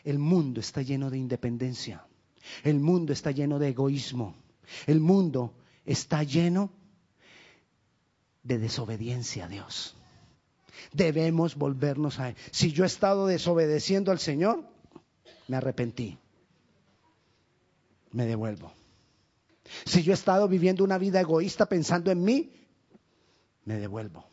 El 0.04 0.20
mundo 0.20 0.60
está 0.60 0.84
lleno 0.84 1.10
de 1.10 1.18
independencia. 1.18 2.06
El 2.64 2.80
mundo 2.80 3.14
está 3.14 3.32
lleno 3.32 3.58
de 3.58 3.70
egoísmo. 3.70 4.36
El 4.86 5.00
mundo 5.00 5.54
está 5.86 6.24
lleno 6.24 6.72
de 8.48 8.58
desobediencia 8.58 9.46
a 9.46 9.48
Dios. 9.50 9.94
Debemos 10.94 11.56
volvernos 11.56 12.20
a 12.20 12.30
Él. 12.30 12.36
Si 12.52 12.72
yo 12.72 12.86
he 12.86 12.88
estado 12.88 13.28
desobedeciendo 13.28 14.12
al 14.12 14.20
Señor, 14.20 14.64
me 15.48 15.58
arrepentí. 15.58 16.18
Me 18.12 18.26
devuelvo. 18.26 18.72
Si 19.86 20.02
yo 20.02 20.14
he 20.14 20.16
estado 20.16 20.48
viviendo 20.48 20.86
una 20.86 20.98
vida 20.98 21.20
egoísta 21.20 21.66
pensando 21.66 22.10
en 22.10 22.24
mí, 22.24 22.54
me 23.66 23.80
devuelvo. 23.80 24.26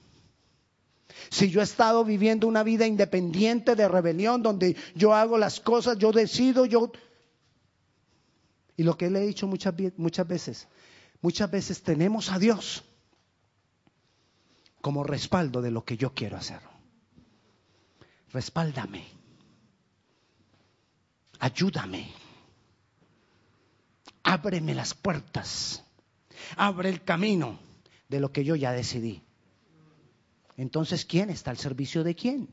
Si 1.30 1.50
yo 1.50 1.60
he 1.60 1.64
estado 1.64 2.04
viviendo 2.04 2.46
una 2.46 2.62
vida 2.62 2.86
independiente 2.86 3.74
de 3.74 3.88
rebelión, 3.88 4.42
donde 4.42 4.76
yo 4.94 5.12
hago 5.12 5.38
las 5.38 5.58
cosas, 5.58 5.98
yo 5.98 6.12
decido, 6.12 6.66
yo... 6.66 6.92
Y 8.76 8.84
lo 8.84 8.96
que 8.96 9.10
le 9.10 9.24
he 9.24 9.26
dicho 9.26 9.48
muchas, 9.48 9.74
muchas 9.96 10.28
veces, 10.28 10.68
muchas 11.20 11.50
veces 11.50 11.82
tenemos 11.82 12.30
a 12.30 12.38
Dios 12.38 12.84
como 14.84 15.02
respaldo 15.02 15.62
de 15.62 15.70
lo 15.70 15.82
que 15.84 15.96
yo 15.96 16.12
quiero 16.12 16.36
hacer. 16.36 16.60
Respáldame. 18.30 19.04
Ayúdame 21.40 22.12
ábreme 24.24 24.74
las 24.74 24.94
puertas, 24.94 25.84
abre 26.56 26.88
el 26.88 27.04
camino 27.04 27.60
de 28.08 28.20
lo 28.20 28.32
que 28.32 28.44
yo 28.44 28.56
ya 28.56 28.72
decidí. 28.72 29.22
Entonces, 30.56 31.04
¿quién 31.04 31.30
está 31.30 31.50
al 31.50 31.58
servicio 31.58 32.02
de 32.02 32.14
quién? 32.14 32.48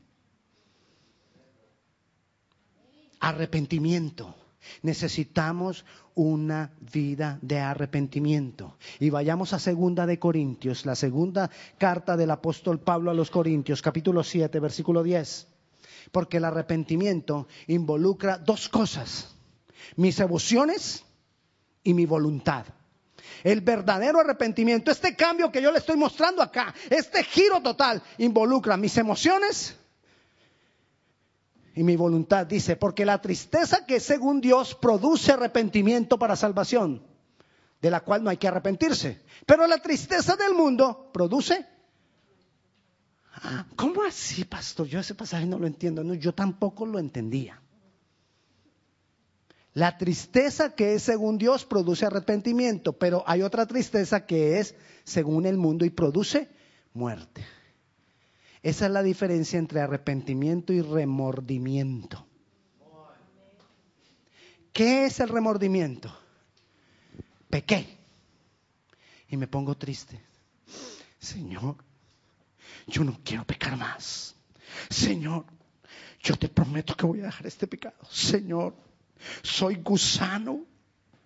Arrepentimiento. 3.20 4.34
Necesitamos 4.82 5.84
una 6.14 6.72
vida 6.92 7.38
de 7.42 7.58
arrepentimiento. 7.58 8.76
Y 9.00 9.10
vayamos 9.10 9.52
a 9.52 9.58
segunda 9.58 10.06
de 10.06 10.18
Corintios, 10.18 10.86
la 10.86 10.94
segunda 10.94 11.50
carta 11.78 12.16
del 12.16 12.30
apóstol 12.30 12.80
Pablo 12.80 13.10
a 13.10 13.14
los 13.14 13.30
Corintios, 13.30 13.82
capítulo 13.82 14.22
7, 14.22 14.58
versículo 14.60 15.02
10. 15.02 15.48
Porque 16.10 16.38
el 16.38 16.44
arrepentimiento 16.44 17.48
involucra 17.66 18.38
dos 18.38 18.68
cosas, 18.68 19.34
mis 19.96 20.20
emociones 20.20 21.04
y 21.82 21.94
mi 21.94 22.06
voluntad. 22.06 22.66
El 23.44 23.60
verdadero 23.60 24.20
arrepentimiento, 24.20 24.90
este 24.90 25.16
cambio 25.16 25.50
que 25.50 25.62
yo 25.62 25.72
le 25.72 25.78
estoy 25.78 25.96
mostrando 25.96 26.42
acá, 26.42 26.74
este 26.90 27.24
giro 27.24 27.60
total, 27.60 28.02
involucra 28.18 28.76
mis 28.76 28.96
emociones 28.98 29.76
y 31.74 31.82
mi 31.82 31.96
voluntad. 31.96 32.46
Dice, 32.46 32.76
porque 32.76 33.04
la 33.04 33.20
tristeza 33.20 33.86
que 33.86 34.00
según 34.00 34.40
Dios 34.40 34.74
produce 34.74 35.32
arrepentimiento 35.32 36.18
para 36.18 36.36
salvación, 36.36 37.02
de 37.80 37.90
la 37.90 38.00
cual 38.00 38.22
no 38.22 38.30
hay 38.30 38.36
que 38.36 38.48
arrepentirse. 38.48 39.20
Pero 39.46 39.66
la 39.66 39.78
tristeza 39.78 40.36
del 40.36 40.54
mundo 40.54 41.10
produce... 41.12 41.66
Ah, 43.44 43.66
¿Cómo 43.76 44.02
así, 44.04 44.44
pastor? 44.44 44.86
Yo 44.86 45.00
ese 45.00 45.14
pasaje 45.14 45.46
no 45.46 45.58
lo 45.58 45.66
entiendo. 45.66 46.04
No, 46.04 46.14
yo 46.14 46.32
tampoco 46.32 46.86
lo 46.86 46.98
entendía. 46.98 47.60
La 49.74 49.96
tristeza 49.96 50.74
que 50.74 50.94
es 50.94 51.02
según 51.02 51.38
Dios 51.38 51.64
produce 51.64 52.04
arrepentimiento, 52.04 52.92
pero 52.92 53.24
hay 53.26 53.42
otra 53.42 53.66
tristeza 53.66 54.26
que 54.26 54.58
es 54.60 54.74
según 55.04 55.46
el 55.46 55.56
mundo 55.56 55.86
y 55.86 55.90
produce 55.90 56.50
muerte. 56.92 57.42
Esa 58.62 58.86
es 58.86 58.92
la 58.92 59.02
diferencia 59.02 59.58
entre 59.58 59.80
arrepentimiento 59.80 60.72
y 60.72 60.82
remordimiento. 60.82 62.26
¿Qué 64.72 65.04
es 65.04 65.20
el 65.20 65.28
remordimiento? 65.28 66.16
Pequé 67.50 67.98
y 69.28 69.36
me 69.36 69.46
pongo 69.46 69.76
triste. 69.76 70.20
Señor, 71.18 71.76
yo 72.86 73.04
no 73.04 73.18
quiero 73.24 73.44
pecar 73.44 73.76
más. 73.76 74.34
Señor, 74.88 75.44
yo 76.20 76.36
te 76.36 76.48
prometo 76.48 76.96
que 76.96 77.04
voy 77.04 77.20
a 77.20 77.24
dejar 77.24 77.46
este 77.46 77.66
pecado. 77.66 77.96
Señor, 78.08 78.74
soy 79.42 79.76
gusano, 79.76 80.64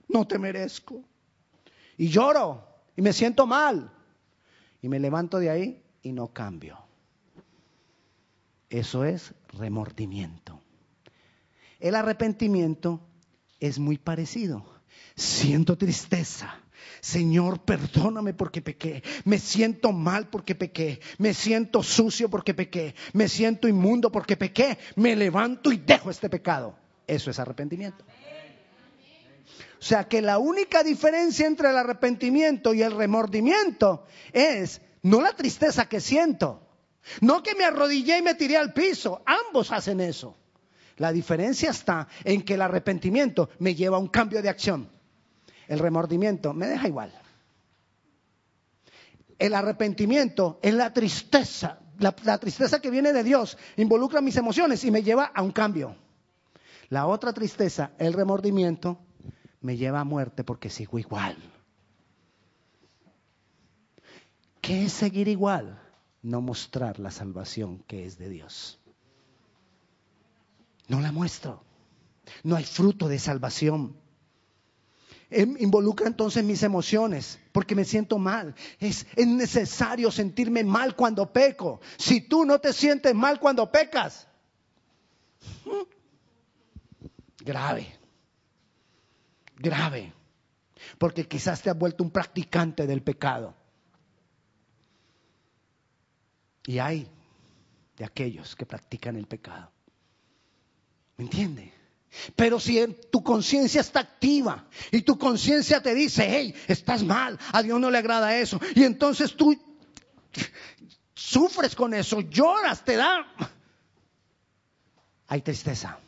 no 0.09 0.27
te 0.27 0.38
merezco. 0.38 1.03
y 1.99 2.09
lloro 2.09 2.66
y 2.96 3.03
me 3.03 3.12
siento 3.12 3.46
mal. 3.46 3.92
Y 4.83 4.88
me 4.88 4.99
levanto 4.99 5.38
de 5.38 5.51
ahí 5.51 5.83
y 6.03 6.12
no 6.12 6.33
cambio. 6.33 6.86
Eso 8.70 9.05
es 9.05 9.33
remordimiento. 9.48 10.61
El 11.79 11.94
arrepentimiento 11.94 13.00
es 13.61 13.79
muy 13.79 13.98
parecido. 13.98 14.64
Siento 15.14 15.76
tristeza. 15.76 16.59
Señor, 17.00 17.61
perdóname 17.61 18.35
porque 18.35 18.62
pequé. 18.62 19.02
Me 19.24 19.38
siento 19.38 19.92
mal 19.92 20.29
porque 20.29 20.55
pequé. 20.55 21.00
Me 21.18 21.35
siento 21.35 21.83
sucio 21.83 22.29
porque 22.29 22.55
pequé. 22.55 22.94
Me 23.12 23.29
siento 23.29 23.68
inmundo 23.68 24.11
porque 24.11 24.37
pequé. 24.37 24.79
Me 24.96 25.14
levanto 25.14 25.72
y 25.72 25.76
dejo 25.76 26.11
este 26.11 26.29
pecado. 26.29 26.76
Eso 27.07 27.31
es 27.31 27.38
arrepentimiento. 27.38 28.05
O 29.79 29.85
sea 29.88 30.09
que 30.09 30.22
la 30.22 30.38
única 30.38 30.83
diferencia 30.83 31.46
entre 31.46 31.70
el 31.70 31.76
arrepentimiento 31.76 32.74
y 32.74 32.83
el 32.83 32.92
remordimiento 32.96 34.05
es 34.33 34.81
no 35.02 35.20
la 35.20 35.33
tristeza 35.33 35.88
que 35.88 36.00
siento, 36.00 36.65
no 37.21 37.42
que 37.42 37.55
me 37.55 37.64
arrodillé 37.64 38.19
y 38.19 38.23
me 38.23 38.35
tiré 38.35 38.57
al 38.57 38.73
piso. 38.73 39.23
Ambos 39.25 39.73
hacen 39.73 40.01
eso. 40.01 40.37
La 40.97 41.12
diferencia 41.12 41.71
está 41.71 42.09
en 42.25 42.42
que 42.42 42.55
el 42.55 42.62
arrepentimiento 42.62 43.51
me 43.59 43.75
lleva 43.75 43.97
a 43.97 44.01
un 44.01 44.09
cambio 44.09 44.42
de 44.42 44.49
acción. 44.49 44.88
El 45.69 45.79
remordimiento 45.79 46.55
me 46.55 46.66
deja 46.66 46.88
igual. 46.88 47.12
El 49.38 49.55
arrepentimiento 49.55 50.59
es 50.62 50.73
la 50.73 50.92
tristeza, 50.92 51.81
la, 51.99 52.38
tristeza 52.38 52.81
que 52.81 52.90
viene 52.90 53.12
de 53.12 53.23
Dios, 53.23 53.59
involucra 53.77 54.23
mis 54.23 54.37
emociones 54.37 54.83
y 54.85 54.90
me 54.90 55.03
lleva 55.03 55.25
a 55.25 55.42
un 55.42 55.53
cambio. 55.53 55.97
La 56.88 57.07
otra 57.07 57.33
tristeza, 57.33 57.92
el 57.99 58.14
remordimiento, 58.14 58.99
me 59.61 59.77
lleva 59.77 60.01
a 60.01 60.05
muerte 60.05 60.45
porque 60.45 60.71
sigo 60.71 60.99
igual. 60.99 61.37
¿Qué 64.62 64.87
es 64.87 64.92
seguir 64.92 65.29
igual? 65.29 65.81
No 66.26 66.40
mostrar 66.40 66.98
la 66.98 67.12
salvación 67.12 67.84
que 67.86 68.04
es 68.04 68.18
de 68.18 68.28
Dios. 68.28 68.80
No 70.88 71.00
la 71.00 71.12
muestro. 71.12 71.62
No 72.42 72.56
hay 72.56 72.64
fruto 72.64 73.06
de 73.06 73.20
salvación. 73.20 73.94
Em, 75.30 75.56
involucra 75.60 76.08
entonces 76.08 76.42
mis 76.42 76.64
emociones 76.64 77.38
porque 77.52 77.76
me 77.76 77.84
siento 77.84 78.18
mal. 78.18 78.56
Es, 78.80 79.06
es, 79.14 79.26
necesario 79.28 80.10
sentirme 80.10 80.64
mal 80.64 80.96
cuando 80.96 81.32
peco. 81.32 81.80
Si 81.96 82.22
tú 82.22 82.44
no 82.44 82.58
te 82.58 82.72
sientes 82.72 83.14
mal 83.14 83.38
cuando 83.38 83.70
pecas, 83.70 84.26
grave, 87.38 87.86
grave, 89.54 90.12
porque 90.98 91.28
quizás 91.28 91.62
te 91.62 91.70
has 91.70 91.78
vuelto 91.78 92.02
un 92.02 92.10
practicante 92.10 92.84
del 92.84 93.00
pecado. 93.00 93.54
Y 96.66 96.79
hay 96.79 97.09
de 97.96 98.05
aquellos 98.05 98.55
que 98.57 98.66
practican 98.66 99.16
el 99.16 99.26
pecado. 99.26 99.70
¿Me 101.16 101.24
entiende? 101.24 101.72
Pero 102.35 102.59
si 102.61 102.85
tu 103.11 103.22
conciencia 103.22 103.81
está 103.81 104.00
activa 104.00 104.66
y 104.90 105.02
tu 105.02 105.18
conciencia 105.18 105.83
te 105.83 105.94
dice, 105.94 106.26
hey, 106.29 106.55
estás 106.66 107.02
mal, 107.02 107.38
a 107.52 107.62
Dios 107.62 107.79
no 107.81 107.90
le 107.90 107.98
agrada 107.98 108.38
eso, 108.38 108.61
y 108.74 108.85
entonces 108.85 109.37
tú 109.37 109.57
sufres 111.14 111.74
con 111.74 111.94
eso, 111.94 112.20
lloras, 112.20 112.85
te 112.85 112.96
da... 112.96 113.26
Hay 115.29 115.40
tristeza. 115.42 115.98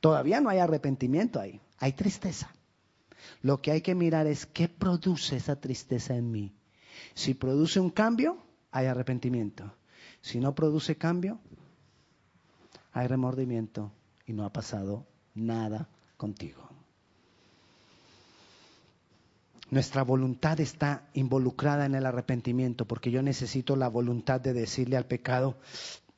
Todavía 0.00 0.40
no 0.40 0.50
hay 0.50 0.58
arrepentimiento 0.58 1.40
ahí, 1.40 1.60
hay 1.78 1.92
tristeza. 1.92 2.50
Lo 3.40 3.62
que 3.62 3.70
hay 3.70 3.80
que 3.80 3.94
mirar 3.94 4.26
es 4.26 4.46
qué 4.46 4.68
produce 4.68 5.36
esa 5.36 5.60
tristeza 5.60 6.14
en 6.14 6.30
mí. 6.30 6.52
Si 7.14 7.34
produce 7.34 7.78
un 7.78 7.90
cambio, 7.90 8.42
hay 8.74 8.86
arrepentimiento. 8.86 9.72
Si 10.20 10.40
no 10.40 10.52
produce 10.52 10.96
cambio, 10.96 11.38
hay 12.92 13.06
remordimiento 13.06 13.92
y 14.26 14.32
no 14.32 14.44
ha 14.44 14.52
pasado 14.52 15.06
nada 15.32 15.88
contigo. 16.16 16.68
Nuestra 19.70 20.02
voluntad 20.02 20.58
está 20.58 21.08
involucrada 21.14 21.86
en 21.86 21.94
el 21.94 22.04
arrepentimiento 22.04 22.84
porque 22.84 23.12
yo 23.12 23.22
necesito 23.22 23.76
la 23.76 23.86
voluntad 23.86 24.40
de 24.40 24.52
decirle 24.52 24.96
al 24.96 25.06
pecado, 25.06 25.56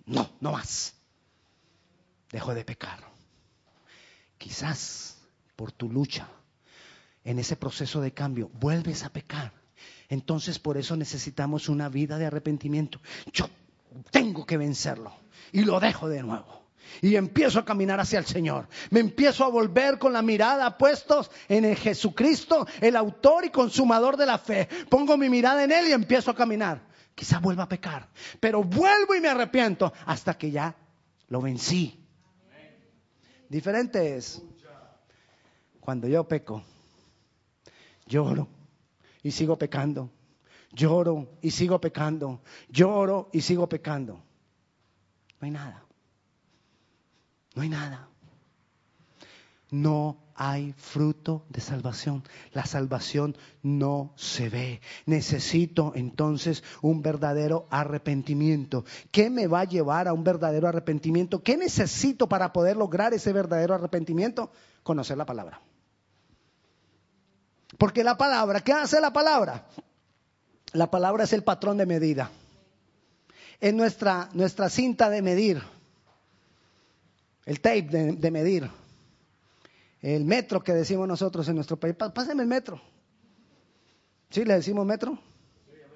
no, 0.07 0.31
no 0.41 0.53
más. 0.53 0.95
Dejo 2.33 2.55
de 2.55 2.65
pecar. 2.65 3.01
Quizás 4.39 5.19
por 5.57 5.73
tu 5.73 5.91
lucha 5.91 6.27
en 7.23 7.39
ese 7.39 7.57
proceso 7.57 8.01
de 8.01 8.13
cambio 8.13 8.51
vuelves 8.55 9.05
a 9.05 9.11
pecar. 9.11 9.66
Entonces 10.09 10.59
por 10.59 10.77
eso 10.77 10.97
necesitamos 10.97 11.69
una 11.69 11.89
vida 11.89 12.19
de 12.19 12.27
arrepentimiento. 12.27 13.01
Yo 13.33 13.49
tengo 14.11 14.47
que 14.47 14.57
vencerlo 14.57 15.13
y 15.53 15.65
lo 15.65 15.81
dejo 15.81 16.09
de 16.09 16.23
nuevo 16.23 16.67
y 17.01 17.17
empiezo 17.17 17.59
a 17.59 17.65
caminar 17.65 18.01
hacia 18.01 18.19
el 18.19 18.27
Señor. 18.27 18.69
Me 18.91 19.01
empiezo 19.01 19.45
a 19.45 19.49
volver 19.49 19.99
con 19.99 20.13
la 20.13 20.23
mirada 20.23 20.79
puestos 20.79 21.31
en 21.49 21.65
el 21.65 21.77
Jesucristo, 21.77 22.67
el 22.81 22.97
autor 22.97 23.45
y 23.45 23.51
consumador 23.51 24.17
de 24.17 24.27
la 24.27 24.39
fe. 24.39 24.69
Pongo 24.89 25.17
mi 25.17 25.29
mirada 25.29 25.65
en 25.65 25.73
Él 25.73 25.89
y 25.89 25.93
empiezo 25.93 26.31
a 26.31 26.37
caminar. 26.37 26.81
Quizá 27.15 27.39
vuelva 27.39 27.65
a 27.65 27.69
pecar, 27.69 28.09
pero 28.41 28.63
vuelvo 28.63 29.15
y 29.15 29.21
me 29.21 29.29
arrepiento 29.29 29.93
hasta 30.05 30.37
que 30.37 30.51
ya 30.51 30.77
lo 31.29 31.41
vencí. 31.41 31.99
Diferente 33.49 34.17
es 34.17 34.43
cuando 35.81 36.09
yo 36.09 36.25
peco, 36.25 36.63
lloro 38.07 38.49
y 39.27 39.33
sigo 39.33 39.59
pecando. 39.59 40.09
Lloro 40.71 41.39
y 41.43 41.51
sigo 41.51 41.81
pecando. 41.81 42.43
Lloro 42.69 43.29
y 43.33 43.41
sigo 43.41 43.69
pecando. 43.69 44.23
No 45.41 45.47
hay 45.47 45.51
nada. 45.51 45.85
No 47.57 47.63
hay 47.63 47.69
nada. 47.69 48.09
No 49.73 50.19
hay 50.37 50.75
fruto 50.77 51.45
de 51.49 51.61
salvación. 51.61 52.23
La 52.53 52.67
salvación 52.67 53.37
no 53.65 54.13
se 54.15 54.49
ve. 54.49 54.81
Necesito 55.07 55.93
entonces 55.97 56.63
un 56.81 57.03
verdadero 57.03 57.67
arrepentimiento. 57.71 58.85
¿Qué 59.11 59.29
me 59.29 59.49
va 59.49 59.63
a 59.63 59.65
llevar 59.65 60.07
a 60.07 60.13
un 60.13 60.23
verdadero 60.23 60.69
arrepentimiento? 60.69 61.43
¿Qué 61.43 61.57
necesito 61.57 62.29
para 62.29 62.53
poder 62.53 62.77
lograr 62.77 63.13
ese 63.13 63.33
verdadero 63.33 63.75
arrepentimiento? 63.75 64.53
Conocer 64.85 65.19
la 65.19 65.27
palabra. 65.27 65.61
Porque 67.79 68.05
la 68.05 68.17
palabra, 68.17 68.61
¿qué 68.61 68.73
hace 68.73 69.01
la 69.01 69.13
palabra? 69.13 69.67
La 70.73 70.91
palabra 70.91 71.25
es 71.25 71.33
el 71.33 71.45
patrón 71.45 71.77
de 71.77 71.87
medida. 71.87 72.31
Es 73.61 73.73
nuestra, 73.75 74.29
nuestra 74.33 74.69
cinta 74.69 75.09
de 75.11 75.23
medir 75.23 75.63
el 77.47 77.61
tape 77.61 77.83
de, 77.83 78.31
medir, 78.31 78.69
el 80.03 80.25
metro 80.25 80.63
que 80.63 80.75
decimos 80.75 81.07
nosotros 81.07 81.49
en 81.49 81.55
nuestro 81.55 81.79
país. 81.79 81.95
Pásame 81.95 82.43
el 82.43 82.49
metro. 82.49 82.81
¿Sí 84.31 84.45
le 84.45 84.55
decimos 84.55 84.85
metro? 84.85 85.17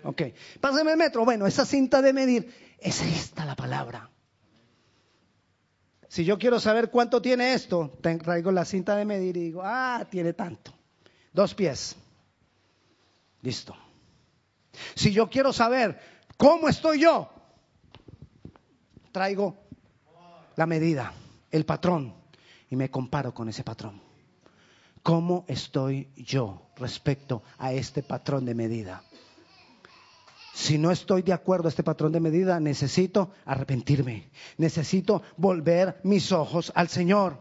Ok. 0.04 0.22
Pásame 0.60 0.92
el 0.92 0.96
metro. 0.96 1.24
Bueno, 1.24 1.46
esa 1.46 1.66
cinta 1.66 2.00
de 2.00 2.12
medir, 2.12 2.54
es 2.78 3.02
esta 3.02 3.44
la 3.44 3.56
palabra. 3.56 4.08
Si 6.08 6.24
yo 6.24 6.38
quiero 6.38 6.60
saber 6.60 6.90
cuánto 6.90 7.20
tiene 7.20 7.52
esto, 7.52 7.98
traigo 8.00 8.52
la 8.52 8.64
cinta 8.64 8.96
de 8.96 9.04
medir 9.04 9.36
y 9.36 9.40
digo, 9.40 9.62
ah, 9.64 10.06
tiene 10.08 10.32
tanto. 10.32 10.72
Dos 11.32 11.54
pies. 11.54 11.96
Listo. 13.42 13.74
Si 14.94 15.12
yo 15.12 15.28
quiero 15.28 15.52
saber 15.52 16.00
cómo 16.36 16.68
estoy 16.68 17.00
yo, 17.00 17.30
traigo 19.12 19.56
la 20.56 20.66
medida 20.66 21.12
el 21.50 21.64
patrón 21.64 22.14
y 22.68 22.76
me 22.76 22.90
comparo 22.90 23.34
con 23.34 23.48
ese 23.48 23.64
patrón. 23.64 24.00
¿Cómo 25.02 25.44
estoy 25.48 26.08
yo 26.16 26.70
respecto 26.76 27.42
a 27.58 27.72
este 27.72 28.02
patrón 28.02 28.44
de 28.44 28.54
medida? 28.54 29.02
Si 30.52 30.76
no 30.76 30.90
estoy 30.90 31.22
de 31.22 31.32
acuerdo 31.32 31.68
a 31.68 31.70
este 31.70 31.82
patrón 31.82 32.12
de 32.12 32.20
medida, 32.20 32.60
necesito 32.60 33.32
arrepentirme. 33.46 34.30
Necesito 34.58 35.22
volver 35.36 36.00
mis 36.02 36.32
ojos 36.32 36.70
al 36.74 36.88
Señor. 36.88 37.38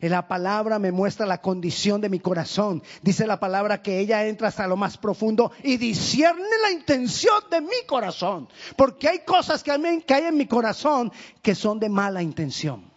La 0.00 0.28
palabra 0.28 0.78
me 0.78 0.92
muestra 0.92 1.26
la 1.26 1.40
condición 1.40 2.00
de 2.00 2.08
mi 2.08 2.20
corazón. 2.20 2.82
Dice 3.02 3.26
la 3.26 3.40
palabra 3.40 3.82
que 3.82 3.98
ella 3.98 4.26
entra 4.26 4.48
hasta 4.48 4.66
lo 4.66 4.76
más 4.76 4.98
profundo 4.98 5.52
y 5.62 5.76
discierne 5.76 6.44
la 6.62 6.70
intención 6.70 7.42
de 7.50 7.60
mi 7.60 7.86
corazón. 7.86 8.48
Porque 8.76 9.08
hay 9.08 9.20
cosas 9.20 9.62
que 9.62 9.70
hay 9.70 10.24
en 10.24 10.36
mi 10.36 10.46
corazón 10.46 11.12
que 11.42 11.54
son 11.54 11.78
de 11.78 11.88
mala 11.88 12.22
intención. 12.22 12.90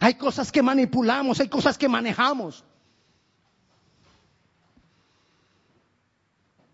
Hay 0.00 0.14
cosas 0.14 0.50
que 0.50 0.62
manipulamos, 0.62 1.40
hay 1.40 1.48
cosas 1.48 1.76
que 1.76 1.88
manejamos. 1.88 2.64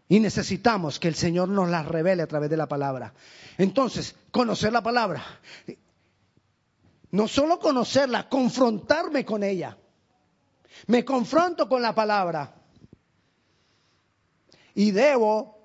Y 0.08 0.20
necesitamos 0.20 0.98
que 0.98 1.08
el 1.08 1.14
Señor 1.14 1.48
nos 1.48 1.68
las 1.68 1.86
revele 1.86 2.22
a 2.22 2.26
través 2.26 2.48
de 2.48 2.56
la 2.56 2.66
palabra. 2.66 3.12
Entonces, 3.58 4.14
conocer 4.30 4.72
la 4.72 4.82
palabra. 4.82 5.22
No 7.10 7.26
solo 7.28 7.58
conocerla, 7.58 8.28
confrontarme 8.28 9.24
con 9.24 9.42
ella. 9.42 9.76
Me 10.86 11.04
confronto 11.04 11.68
con 11.68 11.82
la 11.82 11.94
palabra. 11.94 12.54
y 14.78 14.92
debo 14.92 15.58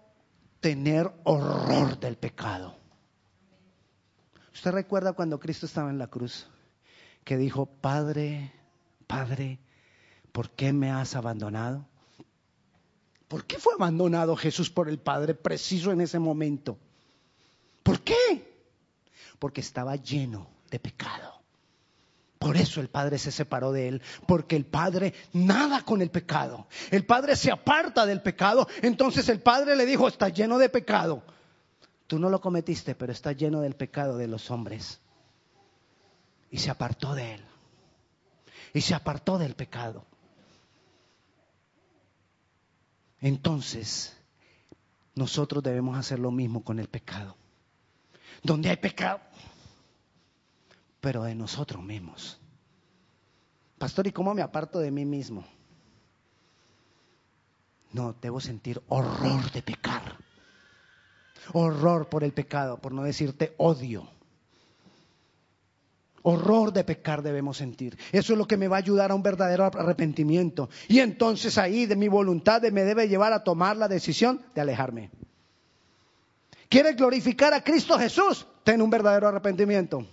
tener 0.59 1.11
horror 1.25 1.99
del 1.99 2.17
pecado. 2.17 2.75
¿Usted 4.51 4.71
recuerda 4.71 5.13
cuando 5.13 5.39
Cristo 5.39 5.67
estaba 5.67 5.91
en 5.91 5.99
la 5.99 6.07
cruz? 6.07 6.47
Que 7.23 7.37
dijo, 7.37 7.67
Padre, 7.67 8.51
Padre, 9.05 9.59
¿por 10.31 10.49
qué 10.49 10.73
me 10.73 10.89
has 10.89 11.15
abandonado? 11.15 11.85
¿Por 13.27 13.45
qué 13.45 13.59
fue 13.59 13.75
abandonado 13.75 14.35
Jesús 14.35 14.71
por 14.71 14.89
el 14.89 14.97
Padre 14.97 15.35
preciso 15.35 15.91
en 15.91 16.01
ese 16.01 16.17
momento? 16.17 16.79
¿Por 17.83 18.01
qué? 18.01 18.65
Porque 19.37 19.61
estaba 19.61 19.95
lleno 19.95 20.47
de 20.71 20.79
pecado. 20.79 21.32
Por 22.43 22.57
eso 22.57 22.81
el 22.81 22.89
Padre 22.89 23.17
se 23.19 23.31
separó 23.31 23.71
de 23.71 23.87
él, 23.87 24.01
porque 24.27 24.57
el 24.57 24.65
Padre 24.65 25.13
nada 25.31 25.85
con 25.85 26.01
el 26.01 26.09
pecado. 26.09 26.67
El 26.91 27.05
Padre 27.05 27.37
se 27.37 27.49
aparta 27.49 28.05
del 28.05 28.21
pecado, 28.21 28.67
entonces 28.81 29.29
el 29.29 29.39
Padre 29.39 29.77
le 29.77 29.85
dijo, 29.85 30.09
está 30.09 30.27
lleno 30.27 30.57
de 30.57 30.67
pecado. 30.67 31.23
Tú 32.05 32.19
no 32.19 32.29
lo 32.29 32.41
cometiste, 32.41 32.95
pero 32.95 33.13
está 33.13 33.31
lleno 33.31 33.61
del 33.61 33.75
pecado 33.77 34.17
de 34.17 34.27
los 34.27 34.51
hombres. 34.51 34.99
Y 36.51 36.57
se 36.57 36.69
apartó 36.69 37.15
de 37.15 37.35
él. 37.35 37.45
Y 38.73 38.81
se 38.81 38.93
apartó 38.93 39.37
del 39.37 39.55
pecado. 39.55 40.05
Entonces, 43.21 44.17
nosotros 45.15 45.63
debemos 45.63 45.97
hacer 45.97 46.19
lo 46.19 46.29
mismo 46.29 46.61
con 46.61 46.77
el 46.77 46.89
pecado. 46.89 47.37
Donde 48.43 48.69
hay 48.69 48.75
pecado, 48.75 49.21
pero 51.03 51.23
de 51.23 51.35
nosotros 51.35 51.83
mismos. 51.83 52.39
Pastor, 53.77 54.07
¿y 54.07 54.13
cómo 54.13 54.33
me 54.33 54.41
aparto 54.41 54.79
de 54.79 54.89
mí 54.89 55.03
mismo? 55.03 55.43
No, 57.91 58.15
debo 58.21 58.39
sentir 58.39 58.81
horror 58.87 59.51
de 59.51 59.61
pecar. 59.61 60.15
Horror 61.51 62.07
por 62.07 62.23
el 62.23 62.31
pecado, 62.31 62.77
por 62.77 62.93
no 62.93 63.03
decirte 63.03 63.53
odio. 63.57 64.07
Horror 66.21 66.71
de 66.71 66.85
pecar 66.85 67.21
debemos 67.21 67.57
sentir. 67.57 67.97
Eso 68.13 68.31
es 68.31 68.39
lo 68.39 68.47
que 68.47 68.55
me 68.55 68.69
va 68.69 68.77
a 68.77 68.79
ayudar 68.79 69.11
a 69.11 69.15
un 69.15 69.23
verdadero 69.23 69.65
arrepentimiento. 69.65 70.69
Y 70.87 70.99
entonces 70.99 71.57
ahí 71.57 71.85
de 71.85 71.97
mi 71.97 72.07
voluntad 72.07 72.61
me 72.71 72.85
debe 72.85 73.09
llevar 73.09 73.33
a 73.33 73.43
tomar 73.43 73.75
la 73.75 73.89
decisión 73.89 74.41
de 74.55 74.61
alejarme. 74.61 75.11
¿Quieres 76.69 76.95
glorificar 76.95 77.53
a 77.53 77.61
Cristo 77.61 77.99
Jesús? 77.99 78.47
Ten 78.63 78.81
un 78.81 78.89
verdadero 78.89 79.27
arrepentimiento. 79.27 80.07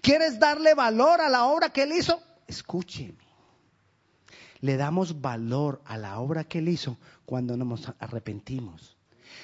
¿Quieres 0.00 0.38
darle 0.38 0.74
valor 0.74 1.20
a 1.20 1.28
la 1.28 1.44
obra 1.46 1.70
que 1.70 1.82
Él 1.84 1.92
hizo? 1.92 2.22
Escúcheme. 2.46 3.18
Le 4.60 4.76
damos 4.76 5.20
valor 5.20 5.82
a 5.84 5.98
la 5.98 6.20
obra 6.20 6.44
que 6.44 6.58
Él 6.58 6.68
hizo 6.68 6.96
cuando 7.24 7.56
nos 7.56 7.92
arrepentimos. 7.98 8.96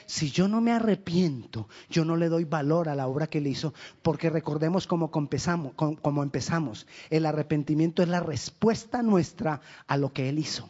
Si 0.06 0.30
yo 0.30 0.48
no 0.48 0.60
me 0.60 0.72
arrepiento, 0.72 1.68
yo 1.90 2.04
no 2.04 2.16
le 2.16 2.28
doy 2.28 2.44
valor 2.44 2.88
a 2.88 2.94
la 2.94 3.08
obra 3.08 3.26
que 3.26 3.38
él 3.38 3.46
hizo, 3.46 3.74
porque 4.02 4.30
recordemos 4.30 4.86
cómo 4.86 5.10
empezamos, 5.14 5.74
cómo 5.74 6.22
empezamos. 6.22 6.86
El 7.10 7.26
arrepentimiento 7.26 8.02
es 8.02 8.08
la 8.08 8.20
respuesta 8.20 9.02
nuestra 9.02 9.60
a 9.86 9.96
lo 9.96 10.12
que 10.12 10.28
él 10.28 10.38
hizo. 10.38 10.68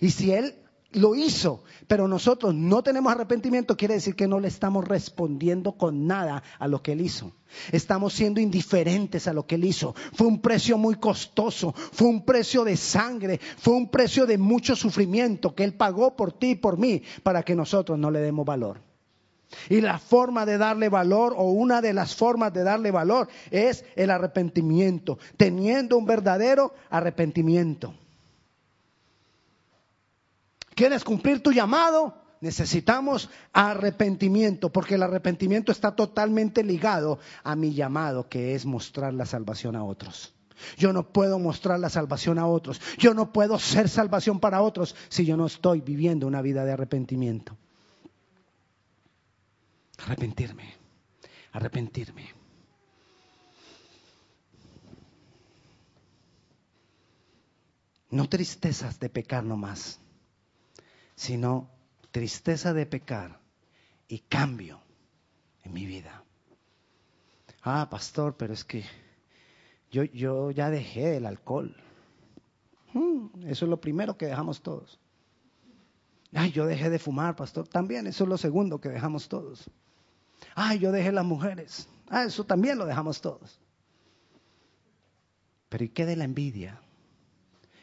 Y 0.00 0.10
si 0.10 0.32
él 0.32 0.54
lo 0.94 1.14
hizo, 1.14 1.62
pero 1.86 2.08
nosotros 2.08 2.54
no 2.54 2.82
tenemos 2.82 3.12
arrepentimiento, 3.12 3.76
quiere 3.76 3.94
decir 3.94 4.14
que 4.14 4.28
no 4.28 4.40
le 4.40 4.48
estamos 4.48 4.86
respondiendo 4.86 5.72
con 5.72 6.06
nada 6.06 6.42
a 6.58 6.68
lo 6.68 6.82
que 6.82 6.92
Él 6.92 7.00
hizo. 7.00 7.32
Estamos 7.72 8.14
siendo 8.14 8.40
indiferentes 8.40 9.28
a 9.28 9.32
lo 9.32 9.46
que 9.46 9.56
Él 9.56 9.64
hizo. 9.64 9.94
Fue 10.12 10.26
un 10.26 10.40
precio 10.40 10.78
muy 10.78 10.96
costoso, 10.96 11.72
fue 11.92 12.08
un 12.08 12.24
precio 12.24 12.64
de 12.64 12.76
sangre, 12.76 13.40
fue 13.58 13.74
un 13.74 13.90
precio 13.90 14.26
de 14.26 14.38
mucho 14.38 14.76
sufrimiento 14.76 15.54
que 15.54 15.64
Él 15.64 15.74
pagó 15.74 16.16
por 16.16 16.32
ti 16.32 16.50
y 16.50 16.56
por 16.56 16.78
mí 16.78 17.02
para 17.22 17.42
que 17.42 17.54
nosotros 17.54 17.98
no 17.98 18.10
le 18.10 18.20
demos 18.20 18.46
valor. 18.46 18.80
Y 19.68 19.80
la 19.80 19.98
forma 19.98 20.46
de 20.46 20.58
darle 20.58 20.88
valor, 20.88 21.34
o 21.36 21.50
una 21.50 21.80
de 21.80 21.92
las 21.92 22.16
formas 22.16 22.52
de 22.52 22.64
darle 22.64 22.90
valor, 22.90 23.28
es 23.50 23.84
el 23.94 24.10
arrepentimiento, 24.10 25.18
teniendo 25.36 25.96
un 25.96 26.06
verdadero 26.06 26.74
arrepentimiento. 26.90 27.94
¿Quieres 30.74 31.04
cumplir 31.04 31.42
tu 31.42 31.52
llamado? 31.52 32.22
Necesitamos 32.40 33.30
arrepentimiento, 33.52 34.70
porque 34.70 34.96
el 34.96 35.02
arrepentimiento 35.02 35.72
está 35.72 35.96
totalmente 35.96 36.62
ligado 36.62 37.18
a 37.42 37.56
mi 37.56 37.72
llamado, 37.72 38.28
que 38.28 38.54
es 38.54 38.66
mostrar 38.66 39.14
la 39.14 39.24
salvación 39.24 39.76
a 39.76 39.84
otros. 39.84 40.34
Yo 40.76 40.92
no 40.92 41.10
puedo 41.10 41.38
mostrar 41.38 41.80
la 41.80 41.88
salvación 41.88 42.38
a 42.38 42.46
otros. 42.46 42.80
Yo 42.98 43.14
no 43.14 43.32
puedo 43.32 43.58
ser 43.58 43.88
salvación 43.88 44.40
para 44.40 44.62
otros 44.62 44.94
si 45.08 45.24
yo 45.24 45.36
no 45.36 45.46
estoy 45.46 45.80
viviendo 45.80 46.26
una 46.26 46.42
vida 46.42 46.64
de 46.64 46.72
arrepentimiento. 46.72 47.56
Arrepentirme, 50.04 50.74
arrepentirme. 51.52 52.34
No 58.10 58.28
tristezas 58.28 59.00
de 59.00 59.08
pecar 59.08 59.42
nomás 59.44 59.98
sino 61.14 61.70
tristeza 62.10 62.72
de 62.72 62.86
pecar 62.86 63.40
y 64.08 64.20
cambio 64.20 64.80
en 65.62 65.72
mi 65.72 65.86
vida. 65.86 66.24
Ah, 67.62 67.88
pastor, 67.90 68.36
pero 68.36 68.52
es 68.52 68.64
que 68.64 68.84
yo, 69.90 70.04
yo 70.04 70.50
ya 70.50 70.70
dejé 70.70 71.16
el 71.16 71.26
alcohol. 71.26 71.74
Hmm, 72.92 73.28
eso 73.46 73.64
es 73.64 73.68
lo 73.70 73.80
primero 73.80 74.16
que 74.16 74.26
dejamos 74.26 74.62
todos. 74.62 75.00
Ay, 76.32 76.50
yo 76.50 76.66
dejé 76.66 76.90
de 76.90 76.98
fumar, 76.98 77.36
pastor. 77.36 77.68
También 77.68 78.06
eso 78.06 78.24
es 78.24 78.30
lo 78.30 78.36
segundo 78.36 78.80
que 78.80 78.88
dejamos 78.88 79.28
todos. 79.28 79.70
Ay, 80.54 80.78
yo 80.78 80.92
dejé 80.92 81.12
las 81.12 81.24
mujeres. 81.24 81.88
Ah, 82.08 82.24
eso 82.24 82.44
también 82.44 82.76
lo 82.76 82.86
dejamos 82.86 83.20
todos. 83.20 83.60
Pero 85.68 85.84
¿y 85.84 85.88
qué 85.88 86.06
de 86.06 86.16
la 86.16 86.24
envidia? 86.24 86.80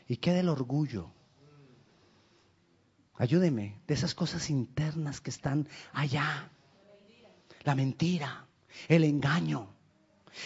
¿Y 0.07 0.17
qué 0.17 0.31
del 0.31 0.49
orgullo? 0.49 1.11
Ayúdeme 3.21 3.79
de 3.85 3.93
esas 3.93 4.15
cosas 4.15 4.49
internas 4.49 5.21
que 5.21 5.29
están 5.29 5.67
allá. 5.93 6.49
La 7.61 7.75
mentira, 7.75 8.47
el 8.87 9.03
engaño, 9.03 9.67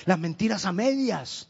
las 0.05 0.19
mentiras 0.19 0.65
a 0.65 0.73
medias. 0.73 1.47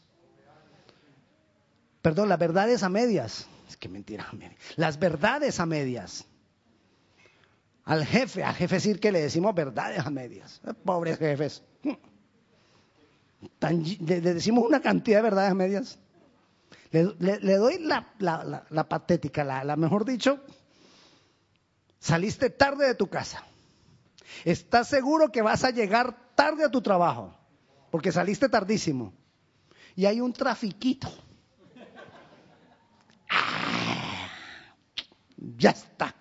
Perdón, 2.00 2.28
las 2.28 2.38
verdades 2.38 2.84
a 2.84 2.88
medias. 2.88 3.48
Es 3.68 3.76
que 3.76 3.88
mentira 3.88 4.30
Las 4.76 5.00
verdades 5.00 5.58
a 5.58 5.66
medias. 5.66 6.26
Al 7.82 8.06
jefe, 8.06 8.44
al 8.44 8.54
jefe 8.54 8.76
decir 8.76 9.00
que 9.00 9.10
le 9.10 9.20
decimos 9.20 9.52
verdades 9.52 10.06
a 10.06 10.10
medias. 10.10 10.60
Eh, 10.64 10.74
pobres 10.74 11.18
jefes. 11.18 11.64
le, 13.60 14.20
decimos 14.20 14.64
una 14.64 14.80
cantidad 14.80 15.18
de 15.18 15.22
verdades 15.22 15.50
a 15.50 15.54
medias. 15.54 15.98
Le, 16.92 17.56
doy 17.56 17.80
la, 17.80 18.86
patética, 18.88 19.42
la 19.42 19.74
mejor 19.74 20.04
dicho, 20.04 20.40
Saliste 22.06 22.50
tarde 22.50 22.86
de 22.86 22.94
tu 22.94 23.08
casa. 23.08 23.42
Estás 24.44 24.86
seguro 24.86 25.32
que 25.32 25.42
vas 25.42 25.64
a 25.64 25.70
llegar 25.70 26.16
tarde 26.36 26.62
a 26.62 26.70
tu 26.70 26.80
trabajo, 26.80 27.36
porque 27.90 28.12
saliste 28.12 28.48
tardísimo. 28.48 29.12
Y 29.96 30.06
hay 30.06 30.20
un 30.20 30.32
trafiquito. 30.32 31.12
Ah, 33.28 34.28
ya 35.58 35.70
está. 35.70 36.14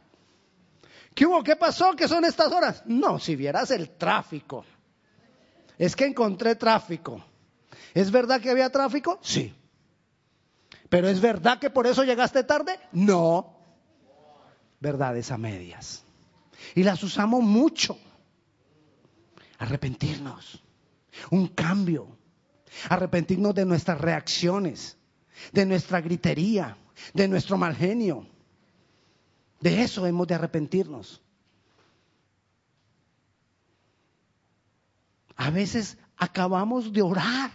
¿Qué 1.14 1.28
hubo? 1.28 1.44
¿Qué 1.44 1.56
pasó? 1.56 1.96
¿Qué 1.96 2.08
son 2.08 2.26
estas 2.26 2.52
horas? 2.52 2.82
No, 2.88 3.20
si 3.20 3.36
vieras 3.36 3.70
el 3.70 3.92
tráfico. 3.92 4.66
Es 5.78 5.96
que 5.96 6.08
encontré 6.08 6.56
tráfico. 6.56 7.24
¿Es 7.94 8.10
verdad 8.10 8.42
que 8.42 8.50
había 8.50 8.72
tráfico? 8.72 9.20
Sí. 9.22 9.54
¿Pero 10.90 11.08
es 11.10 11.22
verdad 11.22 11.60
que 11.60 11.70
por 11.70 11.86
eso 11.86 12.04
llegaste 12.04 12.44
tarde? 12.44 12.80
No 12.92 13.55
verdades 14.86 15.32
a 15.32 15.38
medias. 15.38 16.06
Y 16.76 16.84
las 16.84 17.02
usamos 17.02 17.44
mucho. 17.44 17.98
Arrepentirnos. 19.58 20.64
Un 21.32 21.48
cambio. 21.48 22.08
Arrepentirnos 22.90 23.56
de 23.56 23.66
nuestras 23.66 24.00
reacciones, 24.00 24.98
de 25.52 25.66
nuestra 25.66 26.02
gritería, 26.02 26.78
de 27.14 27.28
nuestro 27.28 27.58
mal 27.58 27.76
genio. 27.76 28.28
De 29.60 29.82
eso 29.82 30.06
hemos 30.06 30.28
de 30.28 30.36
arrepentirnos. 30.36 31.22
A 35.36 35.50
veces 35.50 35.98
acabamos 36.16 36.94
de 36.94 37.02
orar 37.02 37.52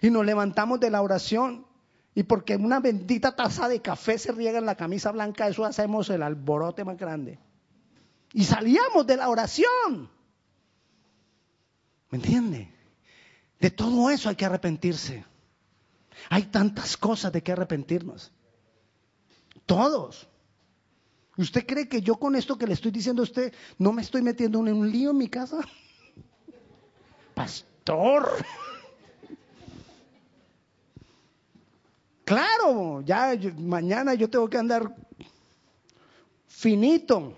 y 0.00 0.08
nos 0.10 0.24
levantamos 0.24 0.78
de 0.78 0.90
la 0.90 1.02
oración 1.02 1.66
y 2.14 2.22
porque 2.22 2.56
una 2.56 2.80
bendita 2.80 3.34
taza 3.34 3.68
de 3.68 3.82
café 3.82 4.18
se 4.18 4.32
riega 4.32 4.58
en 4.58 4.66
la 4.66 4.76
camisa 4.76 5.10
blanca, 5.10 5.48
eso 5.48 5.64
hacemos 5.64 6.08
el 6.10 6.22
alborote 6.22 6.84
más 6.84 6.96
grande. 6.96 7.38
Y 8.32 8.44
salíamos 8.44 9.06
de 9.06 9.16
la 9.16 9.28
oración. 9.28 10.10
¿Me 12.10 12.18
entiende? 12.18 12.72
De 13.58 13.70
todo 13.70 14.10
eso 14.10 14.28
hay 14.28 14.36
que 14.36 14.44
arrepentirse. 14.44 15.24
Hay 16.30 16.44
tantas 16.44 16.96
cosas 16.96 17.32
de 17.32 17.42
que 17.42 17.52
arrepentirnos. 17.52 18.32
Todos. 19.66 20.28
¿Usted 21.36 21.66
cree 21.66 21.88
que 21.88 22.00
yo 22.00 22.16
con 22.16 22.36
esto 22.36 22.56
que 22.56 22.66
le 22.66 22.74
estoy 22.74 22.92
diciendo 22.92 23.22
a 23.22 23.24
usted 23.24 23.52
no 23.78 23.92
me 23.92 24.02
estoy 24.02 24.22
metiendo 24.22 24.60
en 24.60 24.72
un 24.74 24.90
lío 24.90 25.10
en 25.10 25.18
mi 25.18 25.28
casa? 25.28 25.58
Pastor. 27.34 28.44
Claro, 32.24 33.02
ya 33.02 33.34
mañana 33.58 34.14
yo 34.14 34.30
tengo 34.30 34.48
que 34.48 34.58
andar 34.58 34.94
finito. 36.46 37.36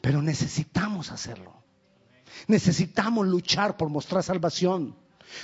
Pero 0.00 0.22
necesitamos 0.22 1.10
hacerlo. 1.10 1.52
Necesitamos 2.46 3.26
luchar 3.26 3.76
por 3.76 3.90
mostrar 3.90 4.22
salvación. 4.22 4.96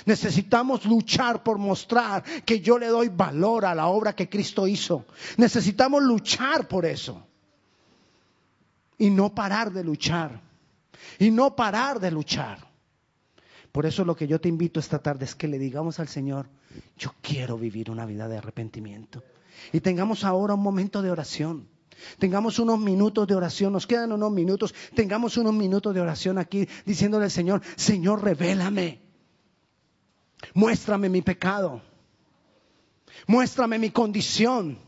Necesitamos 0.05 0.85
luchar 0.85 1.43
por 1.43 1.59
mostrar 1.59 2.23
que 2.43 2.59
yo 2.59 2.79
le 2.79 2.87
doy 2.87 3.09
valor 3.09 3.65
a 3.65 3.75
la 3.75 3.87
obra 3.87 4.15
que 4.15 4.27
Cristo 4.27 4.67
hizo. 4.67 5.05
Necesitamos 5.37 6.01
luchar 6.01 6.67
por 6.67 6.85
eso. 6.85 7.21
Y 8.97 9.11
no 9.11 9.35
parar 9.35 9.71
de 9.71 9.83
luchar. 9.83 10.41
Y 11.19 11.29
no 11.29 11.55
parar 11.55 11.99
de 11.99 12.09
luchar. 12.09 12.74
Por 13.75 13.85
eso 13.85 14.05
lo 14.05 14.15
que 14.15 14.25
yo 14.25 14.39
te 14.39 14.47
invito 14.47 14.79
esta 14.79 14.99
tarde 14.99 15.25
es 15.25 15.35
que 15.35 15.49
le 15.49 15.59
digamos 15.59 15.99
al 15.99 16.07
Señor, 16.07 16.47
yo 16.97 17.13
quiero 17.21 17.57
vivir 17.57 17.91
una 17.91 18.05
vida 18.05 18.29
de 18.29 18.37
arrepentimiento. 18.37 19.21
Y 19.73 19.81
tengamos 19.81 20.23
ahora 20.23 20.53
un 20.53 20.63
momento 20.63 21.01
de 21.01 21.11
oración. 21.11 21.67
Tengamos 22.17 22.57
unos 22.57 22.79
minutos 22.79 23.27
de 23.27 23.35
oración, 23.35 23.73
nos 23.73 23.85
quedan 23.85 24.13
unos 24.13 24.31
minutos, 24.31 24.73
tengamos 24.95 25.35
unos 25.35 25.53
minutos 25.53 25.93
de 25.93 25.99
oración 25.99 26.37
aquí 26.37 26.69
diciéndole 26.85 27.25
al 27.25 27.31
Señor, 27.31 27.61
Señor, 27.75 28.23
revélame. 28.23 29.01
Muéstrame 30.53 31.09
mi 31.09 31.21
pecado. 31.21 31.81
Muéstrame 33.27 33.77
mi 33.77 33.89
condición. 33.89 34.79